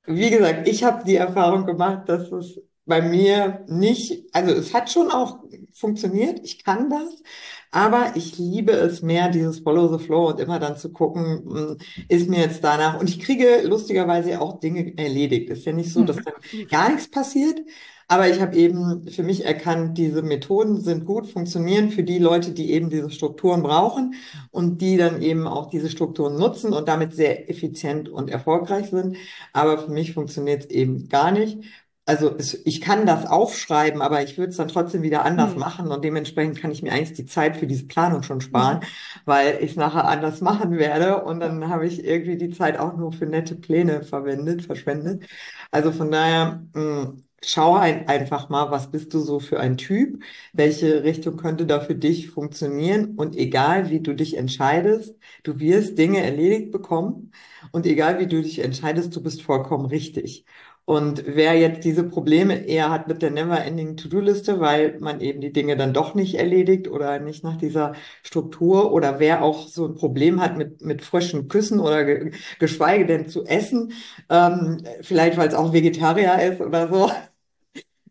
Wie 0.07 0.31
gesagt, 0.31 0.69
ich 0.69 0.85
habe 0.85 1.05
die 1.05 1.17
Erfahrung 1.17 1.65
gemacht, 1.67 2.09
dass 2.09 2.31
es 2.31 2.61
bei 2.87 3.01
mir 3.01 3.65
nicht, 3.69 4.25
also 4.35 4.53
es 4.53 4.75
hat 4.75 4.91
schon 4.91 5.11
auch 5.11 5.39
funktioniert, 5.73 6.41
ich 6.45 6.63
kann 6.63 6.91
das, 6.91 7.23
aber 7.71 8.13
ich 8.15 8.37
liebe 8.39 8.73
es 8.73 9.01
mehr, 9.01 9.31
dieses 9.31 9.61
Follow 9.61 9.97
the 9.97 10.05
Flow 10.05 10.29
und 10.29 10.41
immer 10.41 10.59
dann 10.59 10.77
zu 10.77 10.93
gucken, 10.93 11.43
hm, 11.49 11.79
ist 12.09 12.29
mir 12.29 12.41
jetzt 12.41 12.63
danach, 12.63 13.01
und 13.01 13.09
ich 13.09 13.19
kriege 13.21 13.63
lustigerweise 13.65 14.41
auch 14.41 14.61
Dinge 14.61 14.97
erledigt. 14.99 15.49
Ist 15.51 15.65
ja 15.65 15.73
nicht 15.73 15.91
so, 15.93 16.05
dass 16.05 16.23
dann 16.23 16.35
gar 16.69 16.91
nichts 16.91 17.11
passiert, 17.11 17.61
aber 18.09 18.29
ich 18.29 18.41
habe 18.41 18.57
eben 18.57 19.09
für 19.09 19.23
mich 19.23 19.45
erkannt, 19.45 19.97
diese 19.99 20.23
Methoden 20.23 20.81
sind 20.81 21.05
gut, 21.05 21.27
funktionieren 21.27 21.91
für 21.91 22.03
die 22.03 22.19
Leute, 22.19 22.53
die 22.53 22.73
eben 22.73 22.91
diese 22.91 23.11
Strukturen 23.11 23.63
brauchen 23.63 24.15
und 24.51 24.81
die 24.81 24.97
dann 24.97 25.23
eben 25.23 25.47
auch 25.47 25.71
diese 25.71 25.89
Strukturen 25.91 26.37
nutzen 26.37 26.73
und 26.73 26.89
damit 26.89 27.15
sehr 27.15 27.49
effizient 27.51 28.09
und 28.09 28.31
erfolgreich 28.31 28.91
sind. 28.91 29.17
Aber 29.53 29.79
für 29.79 29.91
mich 29.91 30.13
funktioniert 30.13 30.65
es 30.65 30.71
eben 30.71 31.09
gar 31.09 31.31
nicht. 31.33 31.59
Also 32.07 32.35
es, 32.37 32.67
ich 32.67 32.83
kann 32.83 33.07
das 33.07 33.25
aufschreiben, 33.25 34.03
aber 34.03 34.23
ich 34.23 34.37
würde 34.37 34.51
es 34.51 34.59
dann 34.59 34.69
trotzdem 34.69 35.01
wieder 35.03 35.25
anders 35.25 35.53
hm. 35.53 35.59
machen 35.59 35.89
und 35.89 36.05
dementsprechend 36.05 36.61
kann 36.61 36.71
ich 36.71 36.83
mir 36.83 36.93
eigentlich 36.93 37.15
die 37.15 37.25
Zeit 37.25 37.57
für 37.57 37.67
diese 37.67 37.87
Planung 37.87 38.23
schon 38.23 38.43
sparen, 38.43 38.83
hm. 38.83 38.89
weil 39.25 39.59
ich 39.63 39.71
es 39.71 39.77
nachher 39.77 40.07
anders 40.07 40.43
machen 40.43 40.77
werde 40.77 41.25
und 41.25 41.41
dann 41.41 41.71
habe 41.71 41.87
ich 41.87 42.05
irgendwie 42.05 42.37
die 42.37 42.51
Zeit 42.51 42.79
auch 42.79 42.95
nur 42.99 43.13
für 43.13 43.25
nette 43.25 43.55
Pläne 43.55 44.03
verwendet, 44.03 44.67
verschwendet. 44.67 45.25
Also 45.71 45.93
von 45.93 46.11
daher, 46.11 46.63
mh, 46.75 47.03
hm, 47.03 47.25
schau 47.51 47.75
ein, 47.77 48.09
einfach 48.09 48.49
mal, 48.49 48.71
was 48.71 48.91
bist 48.91 49.15
du 49.15 49.21
so 49.21 49.41
für 49.41 49.61
ein 49.61 49.77
Typ? 49.77 50.23
Welche 50.53 51.03
Richtung 51.05 51.37
könnte 51.37 51.67
da 51.67 51.81
für 51.81 51.95
dich 51.95 52.31
funktionieren? 52.31 53.15
Und 53.17 53.37
egal, 53.37 53.91
wie 53.91 54.01
du 54.01 54.15
dich 54.15 54.37
entscheidest, 54.37 55.17
du 55.43 55.59
wirst 55.61 55.99
Dinge 55.99 56.23
erledigt 56.23 56.71
bekommen. 56.73 57.33
Und 57.73 57.87
egal, 57.87 58.19
wie 58.21 58.27
du 58.27 58.43
dich 58.43 58.59
entscheidest, 58.61 59.15
du 59.17 59.23
bist 59.23 59.43
vollkommen 59.43 59.87
richtig. 59.87 60.45
Und 60.87 61.25
wer 61.27 61.55
jetzt 61.59 61.85
diese 61.85 62.05
Probleme 62.05 62.67
eher 62.67 62.91
hat 62.91 63.09
mit 63.09 63.23
der 63.23 63.31
Never-Ending 63.31 63.97
To-Do-Liste, 63.97 64.61
weil 64.61 64.99
man 65.01 65.21
eben 65.23 65.41
die 65.41 65.51
Dinge 65.53 65.77
dann 65.79 65.95
doch 65.95 66.15
nicht 66.15 66.35
erledigt 66.35 66.89
oder 66.89 67.19
nicht 67.21 67.43
nach 67.43 67.57
dieser 67.57 67.95
Struktur 68.23 68.93
oder 68.93 69.19
wer 69.19 69.43
auch 69.43 69.67
so 69.67 69.87
ein 69.87 69.95
Problem 69.95 70.43
hat 70.43 70.59
mit, 70.59 70.83
mit 70.83 71.01
frischen 71.03 71.49
Küssen 71.49 71.81
oder 71.81 72.05
ge 72.05 72.33
geschweige 72.59 73.07
denn 73.07 73.29
zu 73.29 73.45
essen, 73.47 73.93
ähm, 74.29 74.85
vielleicht 75.01 75.39
weil 75.39 75.49
es 75.49 75.55
auch 75.55 75.73
Vegetarier 75.73 76.39
ist 76.53 76.61
oder 76.61 76.89
so, 76.89 77.11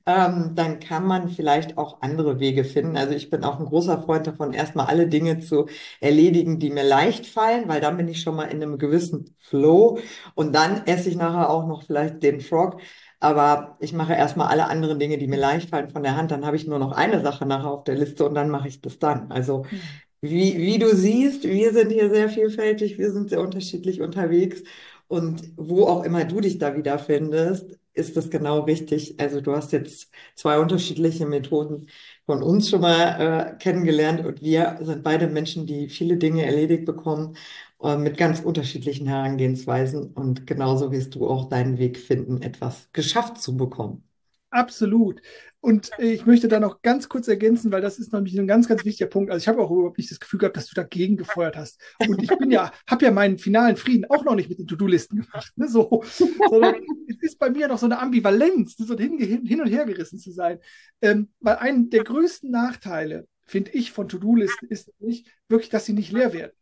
ähm, 0.05 0.51
dann 0.55 0.79
kann 0.79 1.05
man 1.05 1.29
vielleicht 1.29 1.77
auch 1.77 2.01
andere 2.01 2.39
Wege 2.39 2.65
finden. 2.65 2.97
Also 2.97 3.13
ich 3.13 3.29
bin 3.29 3.43
auch 3.43 3.59
ein 3.59 3.65
großer 3.65 4.01
Freund 4.01 4.27
davon, 4.27 4.53
erstmal 4.53 4.87
alle 4.87 5.07
Dinge 5.07 5.39
zu 5.39 5.67
erledigen, 6.01 6.59
die 6.59 6.71
mir 6.71 6.83
leicht 6.83 7.25
fallen, 7.25 7.69
weil 7.69 7.79
dann 7.79 7.95
bin 7.97 8.09
ich 8.09 8.21
schon 8.21 8.35
mal 8.35 8.45
in 8.45 8.61
einem 8.61 8.77
gewissen 8.77 9.35
Flow 9.39 9.99
und 10.35 10.53
dann 10.53 10.85
esse 10.87 11.09
ich 11.09 11.15
nachher 11.15 11.49
auch 11.49 11.67
noch 11.67 11.83
vielleicht 11.83 12.21
den 12.21 12.41
Frog. 12.41 12.81
Aber 13.19 13.77
ich 13.79 13.93
mache 13.93 14.13
erstmal 14.13 14.47
alle 14.49 14.67
anderen 14.67 14.99
Dinge, 14.99 15.17
die 15.17 15.27
mir 15.27 15.39
leicht 15.39 15.69
fallen 15.69 15.89
von 15.89 16.03
der 16.03 16.17
Hand. 16.17 16.31
Dann 16.31 16.45
habe 16.45 16.57
ich 16.57 16.67
nur 16.67 16.79
noch 16.79 16.91
eine 16.91 17.21
Sache 17.21 17.45
nachher 17.45 17.71
auf 17.71 17.85
der 17.85 17.95
Liste 17.95 18.25
und 18.25 18.35
dann 18.35 18.49
mache 18.49 18.67
ich 18.67 18.81
das 18.81 18.99
dann. 18.99 19.31
Also 19.31 19.63
hm. 19.69 19.79
wie, 20.21 20.57
wie 20.57 20.79
du 20.79 20.93
siehst, 20.95 21.43
wir 21.45 21.71
sind 21.73 21.91
hier 21.91 22.09
sehr 22.09 22.27
vielfältig, 22.29 22.97
wir 22.97 23.11
sind 23.13 23.29
sehr 23.29 23.39
unterschiedlich 23.41 24.01
unterwegs. 24.01 24.63
Und 25.07 25.53
wo 25.57 25.85
auch 25.85 26.03
immer 26.03 26.25
du 26.25 26.41
dich 26.41 26.57
da 26.57 26.75
wiederfindest, 26.75 27.77
ist 27.93 28.17
das 28.17 28.29
genau 28.29 28.61
richtig. 28.61 29.19
Also 29.19 29.41
du 29.41 29.55
hast 29.55 29.71
jetzt 29.71 30.11
zwei 30.35 30.59
unterschiedliche 30.59 31.25
Methoden 31.25 31.87
von 32.25 32.43
uns 32.43 32.69
schon 32.69 32.81
mal 32.81 33.53
äh, 33.55 33.57
kennengelernt 33.57 34.25
und 34.25 34.41
wir 34.41 34.77
sind 34.81 35.03
beide 35.03 35.27
Menschen, 35.27 35.67
die 35.67 35.89
viele 35.89 36.17
Dinge 36.17 36.45
erledigt 36.45 36.85
bekommen 36.85 37.37
äh, 37.81 37.97
mit 37.97 38.17
ganz 38.17 38.39
unterschiedlichen 38.39 39.07
Herangehensweisen 39.07 40.13
und 40.13 40.47
genauso 40.47 40.91
wirst 40.91 41.15
du 41.15 41.27
auch 41.27 41.49
deinen 41.49 41.77
Weg 41.77 41.97
finden, 41.97 42.41
etwas 42.41 42.89
geschafft 42.93 43.41
zu 43.41 43.57
bekommen. 43.57 44.03
Absolut. 44.49 45.21
Und 45.61 45.91
ich 45.97 46.25
möchte 46.25 46.49
da 46.49 46.59
noch 46.59 46.81
ganz 46.81 47.07
kurz 47.07 47.27
ergänzen, 47.27 47.71
weil 47.71 47.81
das 47.81 47.97
ist 47.97 48.11
nämlich 48.11 48.37
ein 48.37 48.47
ganz, 48.47 48.67
ganz 48.67 48.83
wichtiger 48.83 49.09
Punkt. 49.09 49.31
Also 49.31 49.41
ich 49.41 49.47
habe 49.47 49.61
auch 49.61 49.71
überhaupt 49.71 49.97
nicht 49.97 50.11
das 50.11 50.19
Gefühl 50.19 50.39
gehabt, 50.39 50.57
dass 50.57 50.67
du 50.67 50.75
dagegen 50.75 51.15
gefeuert 51.15 51.55
hast. 51.55 51.79
Und 52.05 52.21
ich 52.21 52.29
bin 52.37 52.51
ja, 52.51 52.71
habe 52.87 53.05
ja 53.05 53.11
meinen 53.11 53.37
finalen 53.37 53.77
Frieden 53.77 54.05
auch 54.09 54.25
noch 54.25 54.35
nicht 54.35 54.49
mit 54.49 54.59
den 54.59 54.67
To-Do-Listen 54.67 55.21
gemacht. 55.21 55.53
Ne? 55.55 55.69
So, 55.69 56.03
sondern 56.49 56.75
ist 57.23 57.39
bei 57.39 57.49
mir 57.49 57.67
noch 57.67 57.79
so 57.79 57.85
eine 57.85 57.99
Ambivalenz, 57.99 58.75
so 58.77 58.97
hin, 58.97 59.17
hin 59.17 59.61
und 59.61 59.67
her 59.67 59.85
gerissen 59.85 60.19
zu 60.19 60.31
sein. 60.31 60.59
Ähm, 61.01 61.29
weil 61.39 61.55
ein 61.55 61.89
der 61.89 62.03
größten 62.03 62.51
Nachteile, 62.51 63.27
finde 63.45 63.71
ich, 63.71 63.91
von 63.91 64.09
To-Do-Listen 64.09 64.67
ist 64.67 64.91
nicht 64.99 65.27
wirklich, 65.47 65.69
dass 65.69 65.85
sie 65.85 65.93
nicht 65.93 66.11
leer 66.11 66.33
werden. 66.33 66.53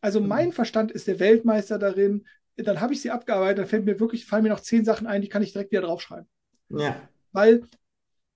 Also 0.00 0.20
mhm. 0.20 0.28
mein 0.28 0.52
Verstand 0.52 0.92
ist 0.92 1.06
der 1.06 1.20
Weltmeister 1.20 1.78
darin. 1.78 2.26
Dann 2.56 2.80
habe 2.80 2.92
ich 2.92 3.00
sie 3.00 3.10
abgearbeitet, 3.10 3.58
dann 3.58 3.66
fällt 3.66 3.84
mir 3.84 4.00
wirklich, 4.00 4.26
fallen 4.26 4.42
mir 4.42 4.48
noch 4.48 4.60
zehn 4.60 4.84
Sachen 4.84 5.06
ein, 5.06 5.22
die 5.22 5.28
kann 5.28 5.42
ich 5.42 5.52
direkt 5.52 5.70
wieder 5.70 5.82
draufschreiben. 5.82 6.28
Ja. 6.70 7.08
Weil 7.32 7.62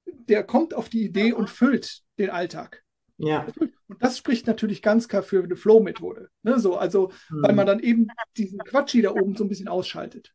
der 0.06 0.44
kommt 0.44 0.74
auf 0.74 0.88
die 0.88 1.04
Idee 1.04 1.32
und 1.32 1.50
füllt 1.50 2.02
den 2.18 2.30
Alltag. 2.30 2.82
Ja. 3.18 3.46
Und 3.88 4.02
das 4.02 4.18
spricht 4.18 4.46
natürlich 4.46 4.82
ganz 4.82 5.08
klar 5.08 5.22
für 5.22 5.42
eine 5.42 5.56
Flow-Methode. 5.56 6.28
Ne? 6.42 6.58
So, 6.58 6.76
also, 6.76 7.12
mhm. 7.30 7.42
weil 7.42 7.54
man 7.54 7.66
dann 7.66 7.80
eben 7.80 8.06
diesen 8.36 8.58
Quatschi 8.58 9.02
da 9.02 9.10
oben 9.10 9.36
so 9.36 9.44
ein 9.44 9.48
bisschen 9.48 9.68
ausschaltet. 9.68 10.32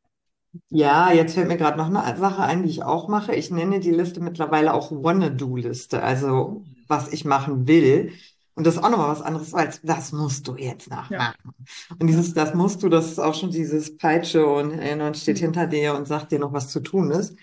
Ja, 0.70 1.12
jetzt 1.12 1.34
fällt 1.34 1.48
mir 1.48 1.58
gerade 1.58 1.78
noch 1.78 1.94
eine 1.94 2.18
Sache 2.18 2.42
ein, 2.42 2.64
die 2.64 2.70
ich 2.70 2.84
auch 2.84 3.08
mache. 3.08 3.36
Ich 3.36 3.52
nenne 3.52 3.80
die 3.80 3.92
Liste 3.92 4.20
mittlerweile 4.20 4.74
auch 4.74 4.92
Wanna-Do-Liste, 4.92 6.02
also 6.02 6.64
was 6.88 7.12
ich 7.12 7.26
machen 7.26 7.68
will. 7.68 8.12
Und 8.56 8.66
das 8.66 8.76
ist 8.76 8.84
auch 8.84 8.90
nochmal 8.90 9.10
was 9.10 9.22
anderes 9.22 9.54
als, 9.54 9.82
das 9.84 10.12
musst 10.12 10.48
du 10.48 10.56
jetzt 10.56 10.90
nachmachen. 10.90 11.38
Ja. 11.46 11.96
Und 12.00 12.08
dieses, 12.08 12.34
das 12.34 12.56
musst 12.56 12.82
du, 12.82 12.90
das 12.90 13.12
ist 13.12 13.20
auch 13.20 13.36
schon 13.36 13.52
dieses 13.52 13.98
Peitsche 13.98 14.48
und 14.48 14.82
jemand 14.82 15.18
steht 15.18 15.38
mhm. 15.38 15.46
hinter 15.46 15.68
dir 15.68 15.94
und 15.94 16.08
sagt 16.08 16.32
dir 16.32 16.40
noch, 16.40 16.54
was 16.54 16.70
zu 16.70 16.80
tun 16.80 17.12
ist. 17.12 17.36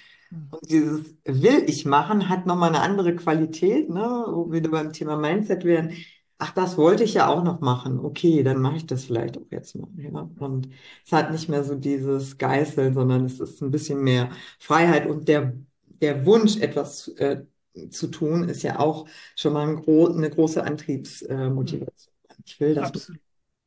Und 0.50 0.68
dieses 0.68 1.14
will 1.24 1.64
ich 1.68 1.84
machen 1.84 2.28
hat 2.28 2.46
nochmal 2.46 2.70
eine 2.70 2.80
andere 2.80 3.14
Qualität, 3.14 3.90
ne? 3.90 4.24
wo 4.28 4.50
wir 4.50 4.68
beim 4.68 4.92
Thema 4.92 5.16
Mindset 5.16 5.64
wären. 5.64 5.92
Ach, 6.38 6.52
das 6.52 6.76
wollte 6.76 7.04
ich 7.04 7.14
ja 7.14 7.28
auch 7.28 7.44
noch 7.44 7.60
machen. 7.60 7.98
Okay, 8.00 8.42
dann 8.42 8.60
mache 8.60 8.76
ich 8.76 8.86
das 8.86 9.04
vielleicht 9.04 9.38
auch 9.38 9.46
jetzt 9.50 9.76
mal. 9.76 9.88
Ja? 9.96 10.28
Und 10.38 10.68
es 11.04 11.12
hat 11.12 11.30
nicht 11.30 11.48
mehr 11.48 11.64
so 11.64 11.74
dieses 11.74 12.38
Geißeln, 12.38 12.94
sondern 12.94 13.24
es 13.24 13.40
ist 13.40 13.62
ein 13.62 13.70
bisschen 13.70 14.02
mehr 14.02 14.30
Freiheit 14.58 15.06
und 15.06 15.28
der, 15.28 15.54
der 16.00 16.26
Wunsch, 16.26 16.56
etwas 16.58 17.08
äh, 17.16 17.44
zu 17.90 18.08
tun, 18.08 18.48
ist 18.48 18.62
ja 18.62 18.78
auch 18.78 19.08
schon 19.36 19.52
mal 19.52 19.68
ein 19.68 19.76
gro 19.76 20.08
eine 20.08 20.30
große 20.30 20.62
Antriebsmotivation. 20.62 22.14
Äh, 22.28 22.34
ich 22.44 22.60
will 22.60 22.74
das. 22.74 22.88
Absolut. 22.88 23.20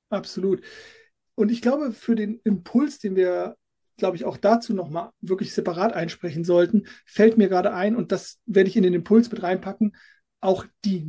Absolut. 0.09 0.61
Und 1.35 1.51
ich 1.51 1.61
glaube, 1.61 1.91
für 1.91 2.15
den 2.15 2.39
Impuls, 2.43 2.99
den 2.99 3.15
wir 3.15 3.57
glaube 3.97 4.15
ich, 4.15 4.25
auch 4.25 4.37
dazu 4.37 4.73
nochmal 4.73 5.09
wirklich 5.21 5.53
separat 5.53 5.93
einsprechen 5.93 6.43
sollten, 6.43 6.85
fällt 7.05 7.37
mir 7.37 7.49
gerade 7.49 7.73
ein, 7.73 7.95
und 7.95 8.11
das 8.11 8.39
werde 8.45 8.69
ich 8.69 8.77
in 8.77 8.83
den 8.83 8.93
Impuls 8.93 9.29
mit 9.31 9.43
reinpacken, 9.43 9.95
auch 10.39 10.65
die 10.85 11.03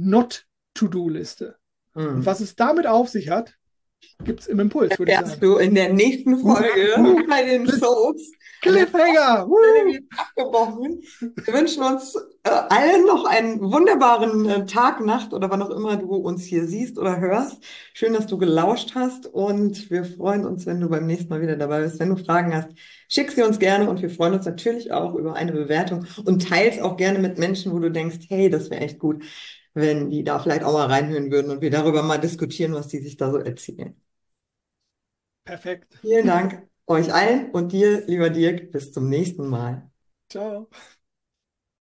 Not-To-Do-Liste. 0.78 1.56
Mhm. 1.94 2.06
Und 2.06 2.26
was 2.26 2.40
es 2.40 2.56
damit 2.56 2.86
auf 2.86 3.08
sich 3.08 3.30
hat, 3.30 3.54
gibt 4.24 4.40
es 4.40 4.46
im 4.46 4.60
Impuls, 4.60 4.96
würde 4.98 5.10
ich 5.10 5.18
sagen. 5.18 5.40
du 5.40 5.56
in 5.56 5.74
der 5.74 5.92
nächsten 5.92 6.38
Folge 6.38 7.24
bei 7.28 7.42
den 7.42 7.66
Soaps. 7.66 8.30
Cliffhanger! 8.60 9.48
Abgebrochen. 10.16 11.00
Wir 11.20 11.54
wünschen 11.54 11.82
uns 11.84 12.16
äh, 12.42 12.50
allen 12.50 13.06
noch 13.06 13.24
einen 13.24 13.60
wunderbaren 13.60 14.48
äh, 14.48 14.66
Tag, 14.66 15.04
Nacht 15.04 15.32
oder 15.32 15.48
wann 15.48 15.62
auch 15.62 15.70
immer 15.70 15.96
du 15.96 16.16
uns 16.16 16.42
hier 16.42 16.66
siehst 16.66 16.98
oder 16.98 17.20
hörst. 17.20 17.62
Schön, 17.94 18.14
dass 18.14 18.26
du 18.26 18.36
gelauscht 18.36 18.96
hast 18.96 19.26
und 19.26 19.90
wir 19.90 20.04
freuen 20.04 20.44
uns, 20.44 20.66
wenn 20.66 20.80
du 20.80 20.88
beim 20.88 21.06
nächsten 21.06 21.28
Mal 21.28 21.40
wieder 21.40 21.56
dabei 21.56 21.82
bist. 21.82 22.00
Wenn 22.00 22.08
du 22.10 22.16
Fragen 22.16 22.52
hast, 22.52 22.70
schick 23.08 23.30
sie 23.30 23.42
uns 23.42 23.60
gerne 23.60 23.88
und 23.88 24.02
wir 24.02 24.10
freuen 24.10 24.34
uns 24.34 24.44
natürlich 24.44 24.90
auch 24.90 25.14
über 25.14 25.34
eine 25.34 25.52
Bewertung 25.52 26.06
und 26.24 26.48
teils 26.48 26.80
auch 26.80 26.96
gerne 26.96 27.20
mit 27.20 27.38
Menschen, 27.38 27.72
wo 27.72 27.78
du 27.78 27.92
denkst, 27.92 28.26
hey, 28.28 28.50
das 28.50 28.70
wäre 28.70 28.80
echt 28.80 28.98
gut 28.98 29.22
wenn 29.74 30.11
die 30.11 30.24
da 30.24 30.38
vielleicht 30.38 30.62
auch 30.64 30.72
mal 30.74 30.87
reinhören 30.87 31.31
würden 31.31 31.50
und 31.50 31.61
wir 31.61 31.70
darüber 31.70 32.02
mal 32.02 32.18
diskutieren, 32.18 32.74
was 32.74 32.88
die 32.88 32.98
sich 33.00 33.16
da 33.16 33.31
so 33.31 33.38
erzählen. 33.38 33.96
Perfekt. 35.44 35.98
Vielen 36.00 36.26
Dank 36.26 36.66
euch 36.88 37.14
allen 37.14 37.52
und 37.52 37.70
dir, 37.72 38.04
lieber 38.09 38.31
Dirk, 38.31 38.72
bis 38.72 38.90
zum 38.92 39.09
nächsten 39.09 39.46
Mal. 39.48 39.88
Ciao. 40.28 40.68